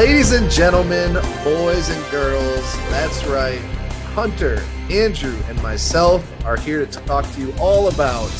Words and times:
Ladies 0.00 0.32
and 0.32 0.50
gentlemen, 0.50 1.12
boys 1.44 1.90
and 1.90 2.10
girls, 2.10 2.74
that's 2.88 3.22
right. 3.26 3.60
Hunter, 4.14 4.64
Andrew, 4.90 5.38
and 5.46 5.62
myself 5.62 6.26
are 6.46 6.56
here 6.56 6.86
to 6.86 7.00
talk 7.00 7.30
to 7.32 7.40
you 7.42 7.52
all 7.60 7.88
about 7.88 8.32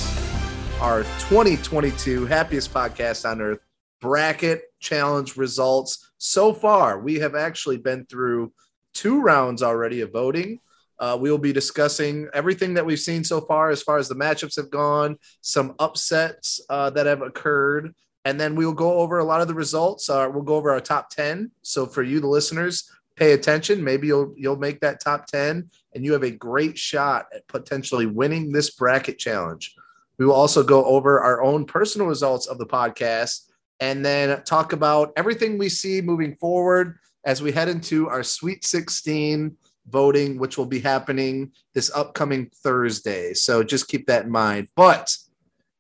our 0.80 1.02
2022 1.28 2.24
happiest 2.24 2.72
podcast 2.72 3.30
on 3.30 3.42
earth 3.42 3.58
bracket 4.00 4.62
challenge 4.78 5.36
results. 5.36 6.12
So 6.16 6.54
far, 6.54 6.98
we 6.98 7.16
have 7.16 7.34
actually 7.34 7.76
been 7.76 8.06
through 8.06 8.54
two 8.94 9.20
rounds 9.20 9.62
already 9.62 10.00
of 10.00 10.14
voting. 10.14 10.60
Uh, 10.98 11.18
we 11.20 11.30
will 11.30 11.36
be 11.36 11.52
discussing 11.52 12.26
everything 12.32 12.72
that 12.72 12.86
we've 12.86 12.98
seen 12.98 13.22
so 13.22 13.42
far 13.42 13.68
as 13.68 13.82
far 13.82 13.98
as 13.98 14.08
the 14.08 14.14
matchups 14.14 14.56
have 14.56 14.70
gone, 14.70 15.18
some 15.42 15.74
upsets 15.78 16.62
uh, 16.70 16.88
that 16.88 17.04
have 17.04 17.20
occurred, 17.20 17.92
and 18.24 18.38
then 18.38 18.54
we'll 18.54 18.72
go 18.72 18.98
over 18.98 19.18
a 19.18 19.24
lot 19.24 19.40
of 19.40 19.48
the 19.48 19.54
results. 19.54 20.10
Uh, 20.10 20.28
we'll 20.32 20.42
go 20.42 20.56
over 20.56 20.70
our 20.70 20.80
top 20.80 21.10
10. 21.10 21.50
So 21.62 21.86
for 21.86 22.02
you, 22.02 22.20
the 22.20 22.26
listeners, 22.26 22.90
pay 23.16 23.32
attention. 23.32 23.82
Maybe 23.82 24.06
you'll 24.08 24.34
you'll 24.36 24.56
make 24.56 24.80
that 24.80 25.00
top 25.00 25.26
10 25.26 25.70
and 25.94 26.04
you 26.04 26.12
have 26.12 26.22
a 26.22 26.30
great 26.30 26.78
shot 26.78 27.26
at 27.34 27.46
potentially 27.48 28.06
winning 28.06 28.52
this 28.52 28.70
bracket 28.70 29.18
challenge. 29.18 29.74
We 30.18 30.26
will 30.26 30.34
also 30.34 30.62
go 30.62 30.84
over 30.84 31.20
our 31.20 31.42
own 31.42 31.64
personal 31.64 32.06
results 32.06 32.46
of 32.46 32.58
the 32.58 32.66
podcast 32.66 33.46
and 33.80 34.04
then 34.04 34.42
talk 34.44 34.72
about 34.72 35.12
everything 35.16 35.56
we 35.56 35.68
see 35.68 36.02
moving 36.02 36.36
forward 36.36 36.98
as 37.24 37.42
we 37.42 37.52
head 37.52 37.68
into 37.68 38.08
our 38.08 38.22
Sweet 38.22 38.64
16 38.64 39.56
voting, 39.88 40.38
which 40.38 40.58
will 40.58 40.66
be 40.66 40.80
happening 40.80 41.52
this 41.74 41.90
upcoming 41.94 42.50
Thursday. 42.62 43.34
So 43.34 43.62
just 43.62 43.88
keep 43.88 44.06
that 44.06 44.26
in 44.26 44.30
mind. 44.30 44.68
But 44.76 45.16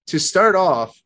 to 0.08 0.18
start 0.18 0.54
off, 0.54 1.00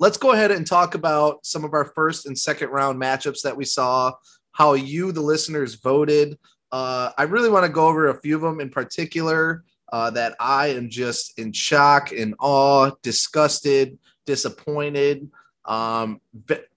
let's 0.00 0.16
go 0.16 0.32
ahead 0.32 0.50
and 0.50 0.66
talk 0.66 0.94
about 0.94 1.44
some 1.46 1.62
of 1.62 1.74
our 1.74 1.84
first 1.84 2.26
and 2.26 2.36
second 2.36 2.70
round 2.70 3.00
matchups 3.00 3.42
that 3.42 3.56
we 3.56 3.66
saw, 3.66 4.12
how 4.52 4.72
you, 4.72 5.12
the 5.12 5.20
listeners, 5.20 5.74
voted. 5.76 6.36
Uh, 6.72 7.10
I 7.16 7.24
really 7.24 7.50
want 7.50 7.66
to 7.66 7.72
go 7.72 7.86
over 7.86 8.08
a 8.08 8.20
few 8.20 8.34
of 8.34 8.42
them 8.42 8.60
in 8.60 8.70
particular 8.70 9.62
uh, 9.92 10.10
that 10.10 10.34
I 10.40 10.68
am 10.68 10.88
just 10.88 11.38
in 11.38 11.52
shock, 11.52 12.12
in 12.12 12.34
awe, 12.40 12.90
disgusted, 13.02 13.98
disappointed. 14.24 15.30
Um, 15.66 16.20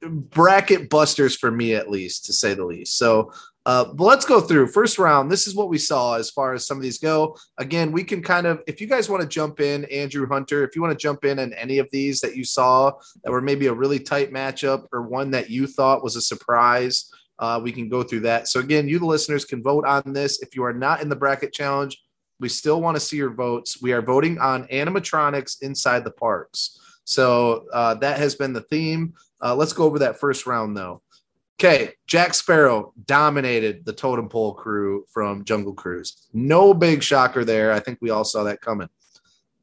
bracket 0.01 0.89
busters 0.89 1.37
for 1.37 1.49
me, 1.49 1.75
at 1.75 1.89
least, 1.89 2.25
to 2.25 2.33
say 2.33 2.53
the 2.53 2.65
least. 2.65 2.97
So, 2.97 3.31
uh, 3.65 3.85
but 3.85 4.03
let's 4.03 4.25
go 4.25 4.41
through 4.41 4.67
first 4.67 4.99
round. 4.99 5.31
This 5.31 5.47
is 5.47 5.55
what 5.55 5.69
we 5.69 5.77
saw 5.77 6.15
as 6.15 6.29
far 6.29 6.53
as 6.53 6.67
some 6.67 6.77
of 6.77 6.83
these 6.83 6.97
go. 6.97 7.37
Again, 7.57 7.91
we 7.91 8.03
can 8.03 8.21
kind 8.21 8.45
of, 8.45 8.61
if 8.67 8.81
you 8.81 8.87
guys 8.87 9.09
want 9.09 9.21
to 9.21 9.27
jump 9.27 9.61
in, 9.61 9.85
Andrew 9.85 10.27
Hunter, 10.27 10.63
if 10.63 10.75
you 10.75 10.81
want 10.81 10.97
to 10.97 11.01
jump 11.01 11.23
in 11.23 11.39
on 11.39 11.53
any 11.53 11.77
of 11.77 11.87
these 11.91 12.19
that 12.21 12.35
you 12.35 12.43
saw 12.43 12.91
that 13.23 13.31
were 13.31 13.41
maybe 13.41 13.67
a 13.67 13.73
really 13.73 13.99
tight 13.99 14.33
matchup 14.33 14.87
or 14.91 15.03
one 15.03 15.31
that 15.31 15.49
you 15.49 15.65
thought 15.65 16.03
was 16.03 16.17
a 16.17 16.21
surprise, 16.21 17.09
uh, 17.39 17.59
we 17.63 17.71
can 17.71 17.87
go 17.87 18.03
through 18.03 18.21
that. 18.21 18.47
So 18.47 18.59
again, 18.59 18.87
you 18.87 18.99
the 18.99 19.05
listeners 19.05 19.45
can 19.45 19.63
vote 19.63 19.85
on 19.85 20.13
this. 20.13 20.41
If 20.41 20.55
you 20.55 20.63
are 20.65 20.73
not 20.73 21.01
in 21.01 21.09
the 21.09 21.15
bracket 21.15 21.53
challenge, 21.53 22.01
we 22.39 22.49
still 22.49 22.81
want 22.81 22.95
to 22.97 23.01
see 23.01 23.15
your 23.15 23.33
votes. 23.33 23.81
We 23.81 23.93
are 23.93 24.01
voting 24.01 24.39
on 24.39 24.67
animatronics 24.67 25.61
inside 25.61 26.03
the 26.03 26.11
parks. 26.11 26.79
So 27.05 27.67
uh, 27.71 27.93
that 27.95 28.17
has 28.17 28.35
been 28.35 28.53
the 28.53 28.61
theme. 28.61 29.13
Uh, 29.41 29.55
let's 29.55 29.73
go 29.73 29.85
over 29.85 29.99
that 29.99 30.19
first 30.19 30.45
round 30.45 30.75
though. 30.75 31.01
Okay, 31.59 31.91
Jack 32.07 32.33
Sparrow 32.33 32.93
dominated 33.05 33.85
the 33.85 33.93
totem 33.93 34.27
pole 34.27 34.53
crew 34.53 35.05
from 35.13 35.45
Jungle 35.45 35.73
Cruise. 35.73 36.27
No 36.33 36.73
big 36.73 37.03
shocker 37.03 37.45
there. 37.45 37.71
I 37.71 37.79
think 37.79 37.99
we 38.01 38.09
all 38.09 38.25
saw 38.25 38.43
that 38.43 38.59
coming. 38.59 38.89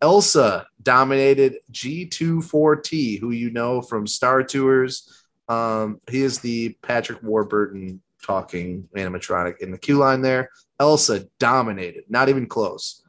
Elsa 0.01 0.67
dominated 0.83 1.57
G24T, 1.73 3.21
who 3.21 3.33
you 3.33 3.51
know 3.51 3.83
from 3.83 4.07
Star 4.07 4.43
Tours. 4.43 5.27
Um, 5.49 6.01
he 6.09 6.23
is 6.23 6.39
the 6.39 6.71
Patrick 6.81 7.23
Warburton 7.23 8.01
talking 8.23 8.89
animatronic 8.97 9.59
in 9.59 9.71
the 9.71 9.79
queue 9.79 9.99
line 9.99 10.23
there. 10.23 10.51
Elsa 10.79 11.27
dominated, 11.39 12.05
not 12.09 12.29
even 12.29 12.47
close. 12.47 13.03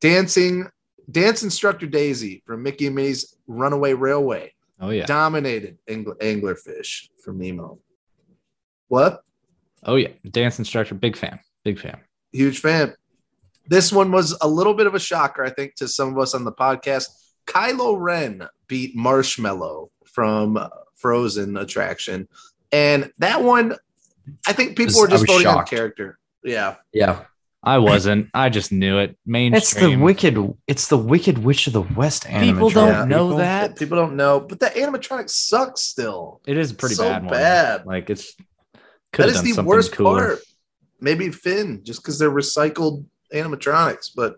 Dancing, 0.00 0.68
dance 1.10 1.42
instructor 1.42 1.86
Daisy 1.86 2.42
from 2.46 2.62
Mickey 2.62 2.86
and 2.86 2.94
Minnie's 2.94 3.36
Runaway 3.46 3.94
Railway. 3.94 4.52
Oh 4.80 4.90
yeah, 4.90 5.06
dominated 5.06 5.78
Angler, 5.88 6.14
Anglerfish 6.16 7.08
from 7.22 7.38
Nemo. 7.38 7.78
What? 8.90 9.22
Oh 9.84 9.94
yeah, 9.94 10.08
dance 10.28 10.58
instructor, 10.58 10.94
big 10.96 11.16
fan, 11.16 11.38
big 11.64 11.78
fan, 11.78 11.98
huge 12.32 12.58
fan. 12.58 12.92
This 13.68 13.92
one 13.92 14.10
was 14.10 14.36
a 14.40 14.48
little 14.48 14.74
bit 14.74 14.86
of 14.88 14.94
a 14.96 14.98
shocker, 14.98 15.44
I 15.44 15.50
think, 15.50 15.76
to 15.76 15.86
some 15.86 16.08
of 16.08 16.18
us 16.18 16.34
on 16.34 16.44
the 16.44 16.50
podcast. 16.52 17.06
Kylo 17.46 17.96
Ren 17.98 18.48
beat 18.66 18.96
Marshmallow 18.96 19.90
from 20.06 20.58
Frozen 20.96 21.56
attraction, 21.56 22.26
and 22.72 23.12
that 23.18 23.42
one, 23.44 23.76
I 24.46 24.52
think 24.52 24.70
people 24.76 24.86
Was- 25.00 25.02
were 25.02 25.06
just 25.08 25.20
I 25.20 25.22
was 25.22 25.30
voting 25.30 25.46
on 25.46 25.54
shocked. 25.58 25.70
character. 25.70 26.18
Yeah, 26.42 26.74
Yeah, 26.92 27.24
I 27.62 27.78
wasn't. 27.78 28.28
I 28.34 28.48
just 28.48 28.72
knew 28.72 28.98
it. 28.98 29.16
Mainstream. 29.24 29.56
it's 29.56 29.74
the 29.74 29.96
wicked. 29.96 30.54
It's 30.66 30.88
the 30.88 30.98
Wicked 30.98 31.38
Witch 31.38 31.66
of 31.68 31.74
the 31.74 31.82
West. 31.82 32.26
People 32.26 32.70
don't 32.70 32.88
Yeah. 32.88 33.04
know 33.04 33.26
People- 33.28 33.36
that. 33.38 33.76
people 33.78 33.96
don't 33.98 34.16
know, 34.16 34.40
but 34.40 34.58
the 34.58 34.66
animatronic 34.66 35.30
sucks 35.30 35.80
still. 35.82 36.40
It 36.46 36.56
is 36.58 36.70
a 36.72 36.74
pretty 36.74 36.96
So 36.96 37.04
bad. 37.04 37.22
one. 37.24 37.30
bad. 37.32 37.86
Like 37.86 38.10
it's 38.10 38.34
could 39.12 39.26
That 39.34 39.44
is 39.44 39.56
the 39.56 39.62
worst 39.62 39.92
cooler. 39.92 40.26
part. 40.36 40.38
Maybe 41.00 41.30
Finn, 41.30 41.80
just 41.82 42.02
because 42.02 42.18
they're 42.18 42.30
recycled 42.30 43.04
animatronics. 43.34 44.10
But 44.14 44.36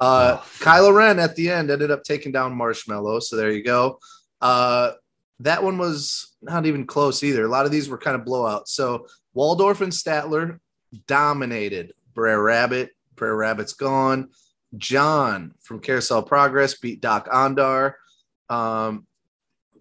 uh, 0.00 0.38
Oh. 0.40 0.44
Kylo 0.60 0.94
Ren 0.94 1.18
at 1.18 1.34
the 1.36 1.50
end 1.50 1.70
ended 1.70 1.90
up 1.90 2.02
taking 2.04 2.32
down 2.32 2.54
Marshmallow. 2.56 3.20
So 3.20 3.36
there 3.36 3.50
you 3.50 3.62
go. 3.64 3.98
Uh, 4.40 4.92
that 5.40 5.62
one 5.62 5.76
was 5.78 6.34
not 6.40 6.66
even 6.66 6.86
close 6.86 7.22
either. 7.22 7.44
A 7.44 7.48
lot 7.48 7.66
of 7.66 7.72
these 7.72 7.88
were 7.88 7.98
kind 7.98 8.14
of 8.16 8.26
blowouts. 8.26 8.68
So 8.68 9.06
Waldorf 9.34 9.80
and 9.80 9.92
Statler 9.92 10.58
dominated 11.06 11.92
Brer 12.14 12.42
Rabbit. 12.42 12.90
Brer 13.16 13.36
Rabbit's 13.36 13.72
gone. 13.74 14.30
John 14.76 15.54
from 15.60 15.80
Carousel 15.80 16.22
Progress 16.22 16.78
beat 16.78 17.00
Dok-Ondar. 17.00 17.94
Um, 18.48 19.06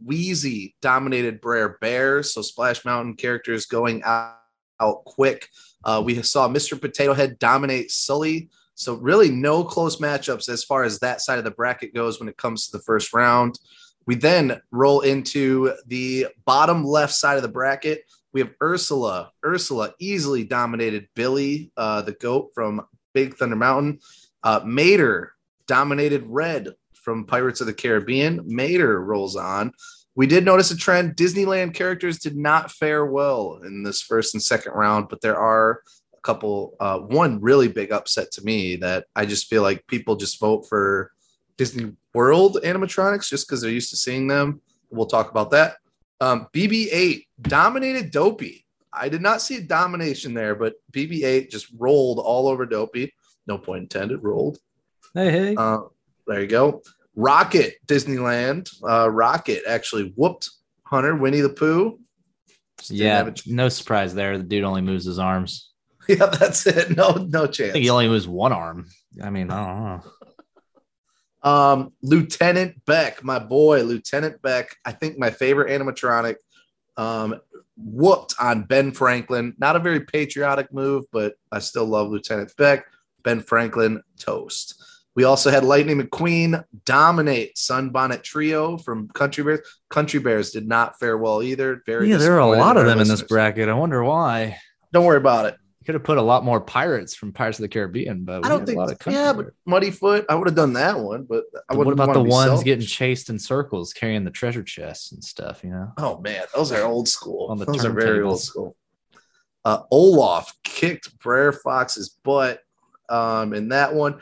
Wheezy 0.03 0.75
dominated 0.81 1.41
Brer 1.41 1.77
Bear. 1.79 2.23
So 2.23 2.41
Splash 2.41 2.85
Mountain 2.85 3.15
characters 3.15 3.65
going 3.65 4.03
out, 4.03 4.37
out 4.79 5.05
quick. 5.05 5.49
Uh, 5.83 6.01
we 6.05 6.21
saw 6.21 6.47
Mr. 6.47 6.79
Potato 6.79 7.13
Head 7.13 7.39
dominate 7.39 7.91
Sully. 7.91 8.49
So 8.75 8.95
really 8.95 9.29
no 9.29 9.63
close 9.63 9.97
matchups 9.97 10.49
as 10.49 10.63
far 10.63 10.83
as 10.83 10.99
that 10.99 11.21
side 11.21 11.39
of 11.39 11.43
the 11.43 11.51
bracket 11.51 11.95
goes 11.95 12.19
when 12.19 12.29
it 12.29 12.37
comes 12.37 12.67
to 12.67 12.77
the 12.77 12.83
first 12.83 13.13
round. 13.13 13.59
We 14.05 14.15
then 14.15 14.61
roll 14.71 15.01
into 15.01 15.73
the 15.87 16.27
bottom 16.45 16.83
left 16.83 17.13
side 17.13 17.37
of 17.37 17.41
the 17.41 17.49
bracket. 17.49 18.03
We 18.33 18.41
have 18.41 18.53
Ursula. 18.61 19.31
Ursula 19.43 19.93
easily 19.99 20.43
dominated 20.43 21.07
Billy, 21.15 21.71
uh, 21.75 22.03
the 22.03 22.13
goat 22.13 22.51
from 22.53 22.85
Big 23.13 23.35
Thunder 23.35 23.55
Mountain. 23.55 23.99
Uh, 24.43 24.61
Mater 24.63 25.33
dominated 25.67 26.23
Red 26.27 26.69
from 27.07 27.23
Pirates 27.23 27.61
of 27.61 27.67
the 27.67 27.73
Caribbean. 27.73 28.41
Mater 28.45 29.01
rolls 29.01 29.37
on. 29.37 29.71
We 30.15 30.27
did 30.27 30.43
notice 30.43 30.71
a 30.71 30.75
trend. 30.75 31.15
Disneyland 31.15 31.73
characters 31.73 32.19
did 32.19 32.35
not 32.35 32.69
fare 32.69 33.05
well 33.05 33.61
in 33.63 33.81
this 33.81 34.01
first 34.01 34.33
and 34.33 34.43
second 34.43 34.73
round, 34.73 35.07
but 35.07 35.21
there 35.21 35.37
are 35.37 35.83
a 36.13 36.19
couple. 36.21 36.75
Uh, 36.81 36.99
one 36.99 37.39
really 37.39 37.69
big 37.69 37.93
upset 37.93 38.29
to 38.33 38.43
me 38.43 38.75
that 38.75 39.05
I 39.15 39.25
just 39.25 39.47
feel 39.47 39.61
like 39.61 39.87
people 39.87 40.17
just 40.17 40.37
vote 40.37 40.67
for 40.67 41.13
Disney 41.55 41.93
World 42.13 42.57
animatronics 42.61 43.29
just 43.29 43.47
because 43.47 43.61
they're 43.61 43.71
used 43.71 43.91
to 43.91 43.95
seeing 43.95 44.27
them. 44.27 44.59
We'll 44.89 45.05
talk 45.05 45.31
about 45.31 45.51
that. 45.51 45.77
Um, 46.19 46.47
BB-8 46.53 47.25
dominated 47.41 48.11
Dopey. 48.11 48.65
I 48.91 49.07
did 49.07 49.21
not 49.21 49.41
see 49.41 49.55
a 49.55 49.61
domination 49.61 50.33
there, 50.33 50.55
but 50.55 50.73
BB-8 50.91 51.49
just 51.49 51.67
rolled 51.77 52.19
all 52.19 52.49
over 52.49 52.65
Dopey. 52.65 53.13
No 53.47 53.57
point 53.57 53.83
intended. 53.83 54.25
Rolled. 54.25 54.57
Hey, 55.13 55.31
hey. 55.31 55.55
Uh, 55.55 55.83
there 56.27 56.41
you 56.41 56.47
go. 56.47 56.81
Rocket 57.17 57.75
Disneyland. 57.87 58.69
Uh, 58.87 59.09
Rocket 59.09 59.63
actually 59.67 60.13
whooped 60.15 60.49
Hunter 60.83 61.15
Winnie 61.15 61.41
the 61.41 61.49
Pooh. 61.49 61.99
Just 62.77 62.91
yeah, 62.91 63.29
no 63.47 63.69
surprise 63.69 64.13
there. 64.13 64.37
The 64.37 64.43
dude 64.43 64.63
only 64.63 64.81
moves 64.81 65.05
his 65.05 65.17
arms. 65.17 65.71
yeah, 66.07 66.27
that's 66.27 66.65
it. 66.67 66.95
No, 66.95 67.13
no 67.13 67.47
chance. 67.47 67.71
I 67.71 67.73
think 67.73 67.83
he 67.83 67.89
only 67.89 68.07
moves 68.07 68.27
one 68.27 68.53
arm. 68.53 68.85
I 69.21 69.31
mean, 69.31 69.49
I 69.49 69.65
don't 69.65 69.83
know. 69.83 71.49
Um, 71.49 71.93
Lieutenant 72.03 72.85
Beck, 72.85 73.23
my 73.23 73.39
boy, 73.39 73.81
Lieutenant 73.81 74.41
Beck. 74.43 74.75
I 74.85 74.91
think 74.91 75.17
my 75.17 75.31
favorite 75.31 75.69
animatronic. 75.69 76.35
Um, 76.97 77.39
whooped 77.77 78.35
on 78.39 78.63
Ben 78.63 78.91
Franklin. 78.91 79.55
Not 79.57 79.75
a 79.75 79.79
very 79.79 80.01
patriotic 80.01 80.71
move, 80.73 81.05
but 81.11 81.35
I 81.51 81.59
still 81.59 81.85
love 81.85 82.09
Lieutenant 82.09 82.55
Beck. 82.57 82.85
Ben 83.23 83.39
Franklin 83.41 84.03
toast. 84.19 84.83
We 85.17 85.23
also 85.23 85.49
had 85.49 85.63
Lightning 85.63 85.99
McQueen 85.99 86.63
dominate 86.85 87.55
Sunbonnet 87.55 88.21
Trio 88.21 88.77
from 88.77 89.07
Country 89.09 89.43
Bears. 89.43 89.61
Country 89.89 90.19
Bears 90.19 90.51
did 90.51 90.67
not 90.67 90.99
fare 90.99 91.17
well 91.17 91.41
either. 91.41 91.81
Very 91.87 92.07
Yeah, 92.07 92.17
there 92.17 92.35
are 92.35 92.39
a 92.39 92.45
lot 92.45 92.77
of 92.77 92.85
them 92.85 92.99
in 92.99 93.07
this 93.07 93.23
bracket. 93.23 93.67
I 93.67 93.73
wonder 93.73 94.03
why. 94.03 94.59
Don't 94.93 95.05
worry 95.05 95.17
about 95.17 95.45
it. 95.47 95.57
Could 95.87 95.95
have 95.95 96.03
put 96.03 96.19
a 96.19 96.21
lot 96.21 96.45
more 96.45 96.61
pirates 96.61 97.15
from 97.15 97.33
Pirates 97.33 97.57
of 97.57 97.63
the 97.63 97.67
Caribbean, 97.69 98.25
but 98.25 98.43
we 98.43 98.45
I 98.45 98.49
don't 98.49 98.63
think. 98.63 98.75
a 98.77 98.79
lot 98.79 98.91
of 98.91 98.99
country 98.99 99.19
Yeah, 99.19 99.33
but. 99.33 99.47
Muddy 99.65 99.89
Foot. 99.89 100.27
I 100.29 100.35
would 100.35 100.47
have 100.49 100.55
done 100.55 100.73
that 100.73 100.99
one, 100.99 101.23
but 101.23 101.45
I 101.67 101.75
wouldn't 101.75 101.97
what 101.97 102.05
about 102.05 102.13
the 102.13 102.21
ones 102.21 102.49
selfish. 102.49 102.65
getting 102.65 102.85
chased 102.85 103.31
in 103.31 103.39
circles, 103.39 103.93
carrying 103.93 104.23
the 104.23 104.29
treasure 104.29 104.61
chests 104.61 105.13
and 105.13 105.23
stuff? 105.23 105.63
You 105.63 105.71
know, 105.71 105.93
Oh 105.97 106.19
man, 106.19 106.43
those 106.53 106.71
are 106.71 106.85
old 106.85 107.07
school. 107.07 107.47
On 107.49 107.57
the 107.57 107.65
those 107.65 107.85
are 107.85 107.91
very 107.91 108.19
turntables. 108.19 108.29
old 108.29 108.41
school. 108.41 108.75
Uh, 109.65 109.81
Olaf 109.89 110.53
kicked 110.63 111.17
Brer 111.17 111.53
Fox's 111.53 112.09
butt 112.09 112.59
um, 113.09 113.55
in 113.55 113.69
that 113.69 113.95
one. 113.95 114.21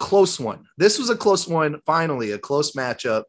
Close 0.00 0.40
one. 0.40 0.64
This 0.78 0.98
was 0.98 1.10
a 1.10 1.16
close 1.16 1.46
one. 1.46 1.80
Finally, 1.84 2.32
a 2.32 2.38
close 2.38 2.72
matchup. 2.72 3.24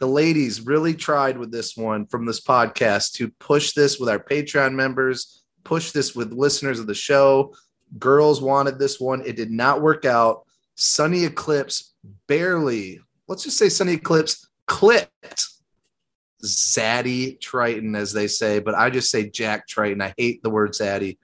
The 0.00 0.06
ladies 0.06 0.62
really 0.62 0.94
tried 0.94 1.38
with 1.38 1.52
this 1.52 1.76
one 1.76 2.06
from 2.06 2.24
this 2.24 2.40
podcast 2.40 3.12
to 3.12 3.30
push 3.38 3.74
this 3.74 4.00
with 4.00 4.08
our 4.08 4.18
Patreon 4.18 4.72
members, 4.72 5.44
push 5.62 5.92
this 5.92 6.16
with 6.16 6.32
listeners 6.32 6.80
of 6.80 6.86
the 6.86 6.94
show. 6.94 7.54
Girls 7.98 8.42
wanted 8.42 8.78
this 8.78 8.98
one. 8.98 9.22
It 9.24 9.36
did 9.36 9.50
not 9.50 9.82
work 9.82 10.06
out. 10.06 10.46
Sonny 10.76 11.24
Eclipse 11.24 11.94
barely, 12.26 13.00
let's 13.28 13.44
just 13.44 13.58
say 13.58 13.68
Sonny 13.68 13.92
Eclipse 13.92 14.48
clipped 14.66 15.46
Zaddy 16.42 17.38
Triton, 17.38 17.94
as 17.94 18.12
they 18.12 18.28
say, 18.28 18.58
but 18.58 18.74
I 18.74 18.90
just 18.90 19.10
say 19.10 19.30
Jack 19.30 19.68
Triton. 19.68 20.02
I 20.02 20.14
hate 20.16 20.42
the 20.42 20.50
word 20.50 20.72
Zaddy. 20.72 21.18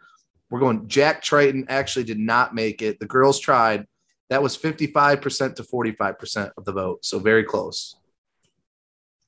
We're 0.51 0.61
going 0.61 0.89
Jack 0.89 1.23
Triton 1.23 1.67
actually 1.69 2.05
did 2.05 2.19
not 2.19 2.55
make 2.55 2.83
it. 2.83 3.01
The 3.01 3.07
girls 3.07 3.41
tried. 3.41 3.87
That 4.31 4.43
was 4.43 4.57
55% 4.57 5.57
to 5.57 5.63
45% 5.65 6.53
of 6.57 6.65
the 6.65 6.73
vote. 6.73 7.05
So 7.05 7.19
very 7.19 7.45
close. 7.45 7.97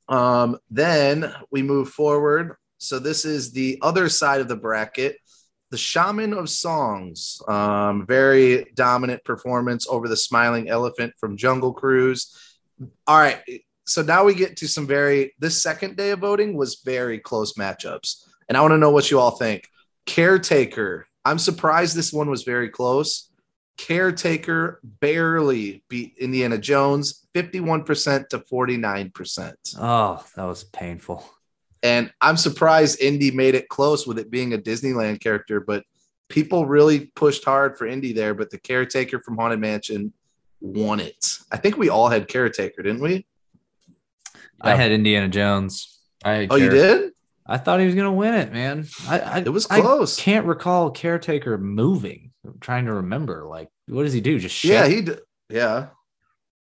Um, 0.08 0.58
then 0.70 1.32
we 1.50 1.62
move 1.62 1.90
forward. 1.90 2.56
So 2.78 2.98
this 2.98 3.24
is 3.24 3.52
the 3.52 3.78
other 3.82 4.08
side 4.08 4.40
of 4.40 4.48
the 4.48 4.56
bracket. 4.56 5.16
The 5.70 5.78
Shaman 5.78 6.34
of 6.34 6.50
Songs, 6.50 7.40
um, 7.48 8.06
very 8.06 8.66
dominant 8.74 9.24
performance 9.24 9.86
over 9.88 10.06
the 10.06 10.16
Smiling 10.16 10.68
Elephant 10.68 11.14
from 11.18 11.36
Jungle 11.36 11.72
Cruise. 11.72 12.36
All 13.06 13.18
right, 13.18 13.40
so 13.86 14.02
now 14.02 14.24
we 14.24 14.34
get 14.34 14.56
to 14.58 14.68
some 14.68 14.86
very. 14.86 15.32
This 15.38 15.62
second 15.62 15.96
day 15.96 16.10
of 16.10 16.18
voting 16.18 16.58
was 16.58 16.82
very 16.84 17.18
close 17.18 17.54
matchups, 17.54 18.26
and 18.48 18.58
I 18.58 18.60
want 18.60 18.72
to 18.72 18.78
know 18.78 18.90
what 18.90 19.10
you 19.10 19.18
all 19.18 19.30
think. 19.30 19.66
Caretaker, 20.04 21.06
I'm 21.24 21.38
surprised 21.38 21.96
this 21.96 22.12
one 22.12 22.28
was 22.28 22.42
very 22.42 22.68
close. 22.68 23.31
Caretaker 23.78 24.80
barely 25.00 25.82
beat 25.88 26.14
Indiana 26.18 26.58
Jones, 26.58 27.26
51% 27.34 28.28
to 28.28 28.38
49%. 28.38 29.54
Oh, 29.78 30.24
that 30.36 30.44
was 30.44 30.64
painful. 30.64 31.24
And 31.82 32.12
I'm 32.20 32.36
surprised 32.36 33.00
Indy 33.00 33.30
made 33.32 33.54
it 33.54 33.68
close 33.68 34.06
with 34.06 34.18
it 34.18 34.30
being 34.30 34.54
a 34.54 34.58
Disneyland 34.58 35.20
character, 35.20 35.58
but 35.60 35.84
people 36.28 36.66
really 36.66 37.06
pushed 37.16 37.44
hard 37.44 37.76
for 37.76 37.86
Indy 37.86 38.12
there. 38.12 38.34
But 38.34 38.50
the 38.50 38.58
caretaker 38.58 39.20
from 39.20 39.36
Haunted 39.36 39.58
Mansion 39.58 40.12
won 40.60 41.00
it. 41.00 41.38
I 41.50 41.56
think 41.56 41.76
we 41.76 41.88
all 41.88 42.08
had 42.08 42.28
caretaker, 42.28 42.82
didn't 42.82 43.02
we? 43.02 43.26
I 44.60 44.76
had 44.76 44.92
Indiana 44.92 45.28
Jones. 45.28 45.98
I 46.24 46.46
Oh, 46.48 46.54
you 46.56 46.70
did? 46.70 47.12
I 47.44 47.58
thought 47.58 47.80
he 47.80 47.86
was 47.86 47.96
gonna 47.96 48.12
win 48.12 48.34
it, 48.34 48.52
man. 48.52 48.86
I, 49.08 49.18
I 49.18 49.38
It 49.38 49.48
was 49.52 49.66
I 49.68 49.80
close. 49.80 50.16
can't 50.16 50.46
recall 50.46 50.92
caretaker 50.92 51.58
moving. 51.58 52.31
I'm 52.44 52.58
trying 52.60 52.86
to 52.86 52.94
remember. 52.94 53.46
Like, 53.46 53.68
what 53.86 54.02
does 54.04 54.12
he 54.12 54.20
do? 54.20 54.38
Just 54.38 54.54
shake? 54.56 54.70
Yeah, 54.72 54.86
he 54.88 55.02
did. 55.02 55.20
Yeah, 55.48 55.88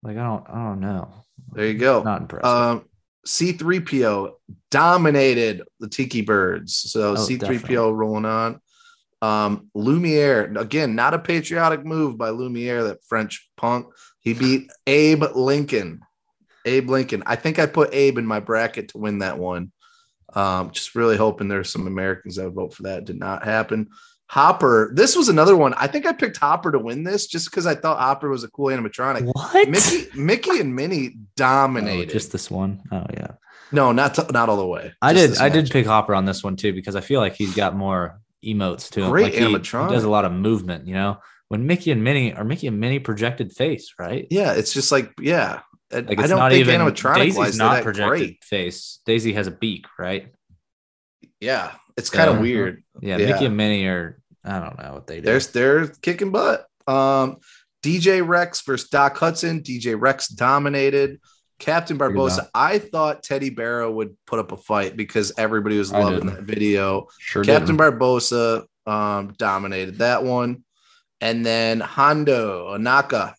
like 0.02 0.16
I 0.16 0.22
don't 0.24 0.44
I 0.48 0.54
don't 0.54 0.80
know. 0.80 1.12
there 1.52 1.66
you 1.66 1.78
go. 1.78 2.02
Not 2.02 2.22
impressed. 2.22 2.44
Um, 2.46 2.84
C3PO 3.26 4.32
dominated 4.70 5.62
the 5.80 5.88
Tiki 5.88 6.22
Birds. 6.22 6.74
So 6.74 7.12
Oh, 7.12 7.14
C3PO 7.14 7.38
definitely. 7.40 7.76
rolling 7.76 8.24
on. 8.24 8.60
Um, 9.20 9.68
Lumiere, 9.74 10.52
again, 10.58 10.96
not 10.96 11.14
a 11.14 11.18
patriotic 11.18 11.84
move 11.84 12.18
by 12.18 12.30
Lumiere, 12.30 12.82
that 12.84 13.04
French 13.08 13.48
punk. 13.56 13.86
He 14.18 14.34
beat 14.34 14.70
Abe 14.86 15.22
Lincoln. 15.36 16.00
Abe 16.64 16.90
Lincoln. 16.90 17.22
I 17.26 17.36
think 17.36 17.58
I 17.58 17.66
put 17.66 17.94
Abe 17.94 18.18
in 18.18 18.26
my 18.26 18.40
bracket 18.40 18.88
to 18.88 18.98
win 18.98 19.18
that 19.20 19.38
one. 19.38 19.70
Um, 20.34 20.70
just 20.72 20.94
really 20.94 21.16
hoping 21.16 21.46
there's 21.48 21.70
some 21.70 21.86
Americans 21.86 22.36
that 22.36 22.44
would 22.46 22.54
vote 22.54 22.74
for 22.74 22.84
that. 22.84 23.04
Did 23.04 23.18
not 23.18 23.44
happen. 23.44 23.90
Hopper, 24.32 24.90
this 24.94 25.14
was 25.14 25.28
another 25.28 25.54
one. 25.54 25.74
I 25.74 25.86
think 25.86 26.06
I 26.06 26.12
picked 26.14 26.38
Hopper 26.38 26.72
to 26.72 26.78
win 26.78 27.04
this 27.04 27.26
just 27.26 27.50
because 27.50 27.66
I 27.66 27.74
thought 27.74 27.98
Hopper 27.98 28.30
was 28.30 28.44
a 28.44 28.48
cool 28.48 28.68
animatronic. 28.74 29.26
what? 29.34 29.68
Mickey, 29.68 30.06
Mickey 30.18 30.58
and 30.58 30.74
Minnie 30.74 31.10
Oh, 31.14 31.20
dominated. 31.36 32.08
just 32.10 32.32
this 32.32 32.50
one. 32.50 32.80
Oh 32.90 33.04
yeah. 33.12 33.32
No, 33.72 33.92
not 33.92 34.14
to, 34.14 34.26
not 34.32 34.48
all 34.48 34.56
the 34.56 34.66
way. 34.66 34.94
I 35.02 35.12
Just 35.12 35.34
did 35.34 35.42
I 35.42 35.50
did 35.50 35.68
pick 35.70 35.84
Hopper 35.84 36.14
on 36.14 36.24
this 36.24 36.42
one 36.42 36.56
too 36.56 36.72
because 36.72 36.96
I 36.96 37.02
feel 37.02 37.20
like 37.20 37.34
he's 37.34 37.54
got 37.54 37.76
more 37.76 38.20
emotes 38.42 38.88
to 38.92 39.02
him. 39.02 39.10
Great 39.10 39.24
like 39.24 39.32
he, 39.34 39.40
he 39.40 39.44
animatronic. 39.44 39.90
does 39.90 40.04
a 40.04 40.10
lot 40.10 40.24
of 40.24 40.32
movement, 40.32 40.86
you 40.86 40.94
know. 40.94 41.18
When 41.48 41.66
Mickey 41.66 41.90
and 41.90 42.02
Minnie 42.02 42.32
are 42.32 42.42
Mickey 42.44 42.68
and 42.68 42.80
Minnie 42.80 43.00
projected 43.00 43.52
face, 43.52 43.92
right? 43.98 44.26
Yeah, 44.30 44.54
it's 44.54 44.72
just 44.72 44.90
like 44.90 45.12
yeah. 45.20 45.60
I- 45.92 45.96
Like 46.00 46.18
I 46.20 46.26
don't 46.26 46.38
not 46.38 46.52
think 46.52 46.66
even 46.66 46.80
animatronic 46.80 47.16
Daisy's 47.16 47.36
wise 47.36 47.58
not 47.58 47.74
that 47.74 47.84
projected 47.84 48.08
great. 48.18 48.44
face. 48.44 49.00
Daisy 49.04 49.34
has 49.34 49.46
a 49.46 49.50
beak, 49.50 49.84
right? 49.98 50.32
Yeah, 51.38 51.72
it's 51.98 52.08
kind 52.08 52.30
of 52.30 52.36
Yeah. 52.36 52.40
weird. 52.42 52.82
Yeah, 53.02 53.18
Yeah. 53.18 53.26
Mickey 53.32 53.44
and 53.44 53.56
Minnie 53.58 53.84
are 53.86 54.18
I 54.44 54.58
don't 54.58 54.80
know 54.82 54.94
what 54.94 55.06
they 55.06 55.20
do. 55.20 55.22
They're 55.22 55.40
they're 55.40 55.86
kicking 55.88 56.30
butt. 56.30 56.66
Um, 56.86 57.38
DJ 57.82 58.26
Rex 58.26 58.62
versus 58.62 58.88
Doc 58.88 59.16
Hudson. 59.16 59.62
DJ 59.62 60.00
Rex 60.00 60.28
dominated. 60.28 61.20
Captain 61.58 61.96
Barbossa. 61.96 62.48
I 62.52 62.80
thought 62.80 63.22
Teddy 63.22 63.50
Barrow 63.50 63.90
would 63.90 64.16
put 64.26 64.40
up 64.40 64.50
a 64.50 64.56
fight 64.56 64.96
because 64.96 65.32
everybody 65.38 65.78
was 65.78 65.92
loving 65.92 66.26
that 66.26 66.42
video. 66.42 67.06
Sure 67.20 67.44
Captain 67.44 67.76
did. 67.76 67.82
Barbossa 67.82 68.64
um, 68.84 69.32
dominated 69.38 69.98
that 69.98 70.24
one. 70.24 70.64
And 71.20 71.46
then 71.46 71.78
Hondo 71.78 72.76
Ohnaka 72.76 73.34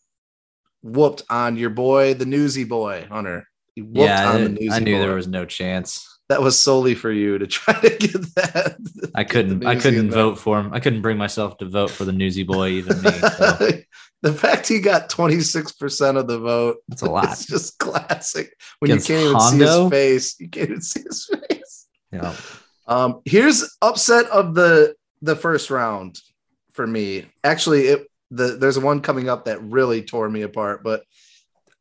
whooped 0.84 1.24
on 1.30 1.58
your 1.58 1.70
boy, 1.70 2.14
the 2.14 2.26
newsy 2.26 2.64
boy, 2.64 3.06
Hunter. 3.10 3.46
He 3.76 3.82
whooped 3.82 3.98
yeah, 3.98 4.30
on 4.30 4.36
I, 4.36 4.44
the 4.44 4.50
newsy 4.50 4.72
I 4.72 4.80
knew 4.80 4.96
boy. 4.96 5.02
there 5.02 5.16
was 5.16 5.28
no 5.28 5.46
chance. 5.46 6.13
That 6.30 6.42
was 6.42 6.58
solely 6.58 6.96
for 6.96 7.12
you 7.12 7.38
to 7.38 7.48
try 7.60 7.80
to 7.80 7.90
get 7.90 8.36
that. 8.36 8.78
I 9.16 9.24
couldn't. 9.24 9.66
I 9.66 9.76
couldn't 9.76 10.12
vote 10.12 10.40
for 10.40 10.60
him. 10.60 10.74
I 10.74 10.80
couldn't 10.80 11.02
bring 11.02 11.18
myself 11.18 11.58
to 11.58 11.66
vote 11.66 11.90
for 11.90 12.06
the 12.06 12.12
newsy 12.12 12.44
boy, 12.44 12.70
even 12.70 13.02
me. 13.02 13.12
So 13.12 13.70
the 14.22 14.34
fact 14.34 14.68
he 14.68 14.80
got 14.80 15.10
26% 15.10 16.18
of 16.18 16.28
the 16.28 16.40
vote 16.40 16.78
that's 16.88 17.02
a 17.02 17.10
lot. 17.10 17.32
It's 17.32 17.46
just 17.46 17.78
classic. 17.78 18.58
When 18.80 18.92
Against 18.92 19.10
you 19.10 19.16
can't 19.16 19.28
even 19.28 19.40
see 19.42 19.58
his 19.58 19.90
face, 19.90 20.40
you 20.40 20.50
can't 20.50 20.70
even 20.70 20.82
see 20.82 21.02
his 21.02 21.26
face. 21.50 21.88
Yeah. 22.12 22.36
Um, 22.88 23.22
here's 23.26 23.78
upset 23.82 24.26
of 24.28 24.56
the 24.56 24.96
the 25.22 25.36
first 25.36 25.70
round 25.70 26.20
for 26.74 26.86
me. 26.86 27.26
Actually, 27.44 27.88
it 27.88 28.08
the 28.32 28.58
there's 28.58 28.80
one 28.80 29.02
coming 29.02 29.30
up 29.30 29.46
that 29.46 29.62
really 29.62 30.02
tore 30.02 30.30
me 30.30 30.42
apart, 30.42 30.84
but 30.84 31.04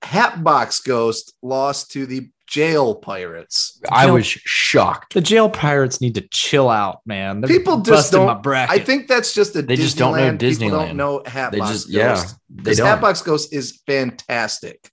Hatbox 0.02 0.80
Ghost 0.80 1.32
lost 1.42 1.92
to 1.92 2.06
the 2.06 2.28
Jail 2.46 2.94
Pirates. 2.94 3.80
I 3.90 4.10
was 4.10 4.26
shocked. 4.26 5.14
The 5.14 5.20
jail 5.20 5.48
pirates 5.48 6.00
need 6.00 6.14
to 6.16 6.28
chill 6.30 6.68
out, 6.68 7.00
man. 7.06 7.40
They're 7.40 7.48
People 7.56 7.78
just 7.78 7.88
busting 8.12 8.18
don't- 8.18 8.26
my 8.26 8.34
bracket. 8.40 8.80
I 8.80 8.84
think 8.84 9.08
that's 9.08 9.32
just 9.34 9.56
a 9.56 9.62
They 9.62 9.76
just 9.76 9.96
don't 9.96 10.16
know 10.16 10.32
Disneyland. 10.32 10.38
People 10.40 10.68
Disneyland. 10.78 10.86
don't 10.88 10.96
know 10.96 11.22
Hatbox 11.24 11.52
They 11.52 11.72
just 11.72 11.92
Ghost. 11.92 12.26
yeah, 12.26 12.32
they 12.50 12.62
Because 12.62 12.78
don't. 12.78 12.86
Hatbox 12.88 13.22
Ghost 13.22 13.52
is 13.54 13.80
fantastic. 13.86 14.90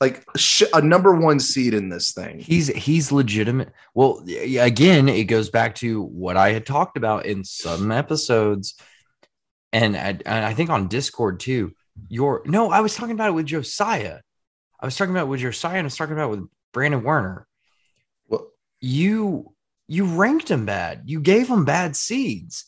Like 0.00 0.24
sh- 0.36 0.62
a 0.74 0.80
number 0.82 1.14
one 1.14 1.38
seed 1.38 1.74
in 1.74 1.88
this 1.88 2.12
thing. 2.12 2.40
He's 2.40 2.66
he's 2.68 3.12
legitimate. 3.12 3.70
Well, 3.94 4.22
y- 4.26 4.32
again, 4.60 5.08
it 5.08 5.24
goes 5.24 5.48
back 5.50 5.76
to 5.76 6.02
what 6.02 6.36
I 6.36 6.52
had 6.52 6.66
talked 6.66 6.96
about 6.96 7.24
in 7.26 7.44
some 7.44 7.92
episodes, 7.92 8.74
and 9.72 9.96
I, 9.96 10.08
and 10.26 10.44
I 10.44 10.54
think 10.54 10.70
on 10.70 10.88
Discord 10.88 11.38
too. 11.38 11.72
Your 12.08 12.42
no, 12.46 12.70
I 12.70 12.80
was 12.80 12.94
talking 12.96 13.14
about 13.14 13.28
it 13.28 13.34
with 13.34 13.46
Josiah. 13.46 14.20
I 14.82 14.86
was 14.86 14.96
talking 14.96 15.14
about 15.14 15.28
with 15.28 15.40
your 15.40 15.52
and 15.64 15.78
I 15.78 15.82
was 15.82 15.96
talking 15.96 16.14
about 16.14 16.30
with 16.30 16.46
Brandon 16.72 17.02
Werner. 17.02 17.46
Well- 18.28 18.48
You 18.80 19.54
you 19.88 20.04
ranked 20.06 20.50
him 20.50 20.66
bad. 20.66 21.02
You 21.06 21.20
gave 21.20 21.48
him 21.48 21.64
bad 21.64 21.96
seeds. 21.96 22.66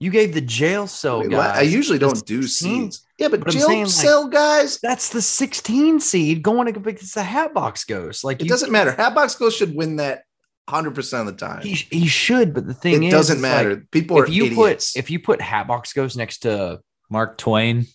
You 0.00 0.10
gave 0.10 0.34
the 0.34 0.40
jail 0.40 0.86
cell 0.86 1.20
Wait, 1.20 1.30
guys. 1.30 1.58
I 1.58 1.62
usually 1.62 1.98
don't 1.98 2.24
do 2.26 2.42
16 2.42 2.82
seeds. 2.92 3.06
Yeah, 3.18 3.28
but, 3.28 3.40
But 3.40 3.50
jail 3.52 3.66
saying, 3.66 3.84
like- 3.84 3.90
cell 3.92 4.28
guys, 4.28 4.78
That's 4.80 5.08
the 5.08 5.22
16 5.22 5.98
seed 6.00 6.42
going 6.42 6.68
against 6.68 7.14
the 7.14 7.22
Hatbox 7.24 7.84
Ghost. 7.84 8.22
Like 8.22 8.40
it 8.40 8.44
you, 8.44 8.48
doesn't 8.48 8.70
matter. 8.70 8.92
Hatbox 8.92 9.34
Ghost 9.34 9.58
should 9.58 9.74
win 9.74 9.96
that 9.96 10.22
100% 10.68 11.20
of 11.20 11.26
the 11.26 11.32
time. 11.32 11.62
He, 11.62 11.74
he 11.90 12.06
should, 12.06 12.54
but 12.54 12.66
the 12.66 12.74
thing 12.74 13.02
it 13.02 13.06
is, 13.06 13.12
doesn't 13.12 13.40
matter. 13.40 13.70
like, 13.76 13.90
People 13.90 14.18
are 14.18 14.24
if 14.26 14.30
you 14.30 14.44
idiots. 14.44 14.92
put 14.92 14.98
if 15.00 15.10
you 15.10 15.18
put 15.20 15.40
Hatbox 15.40 15.92
Ghost 15.94 16.16
next 16.16 16.40
to 16.40 16.80
Mark 17.10 17.38
Twain. 17.38 17.86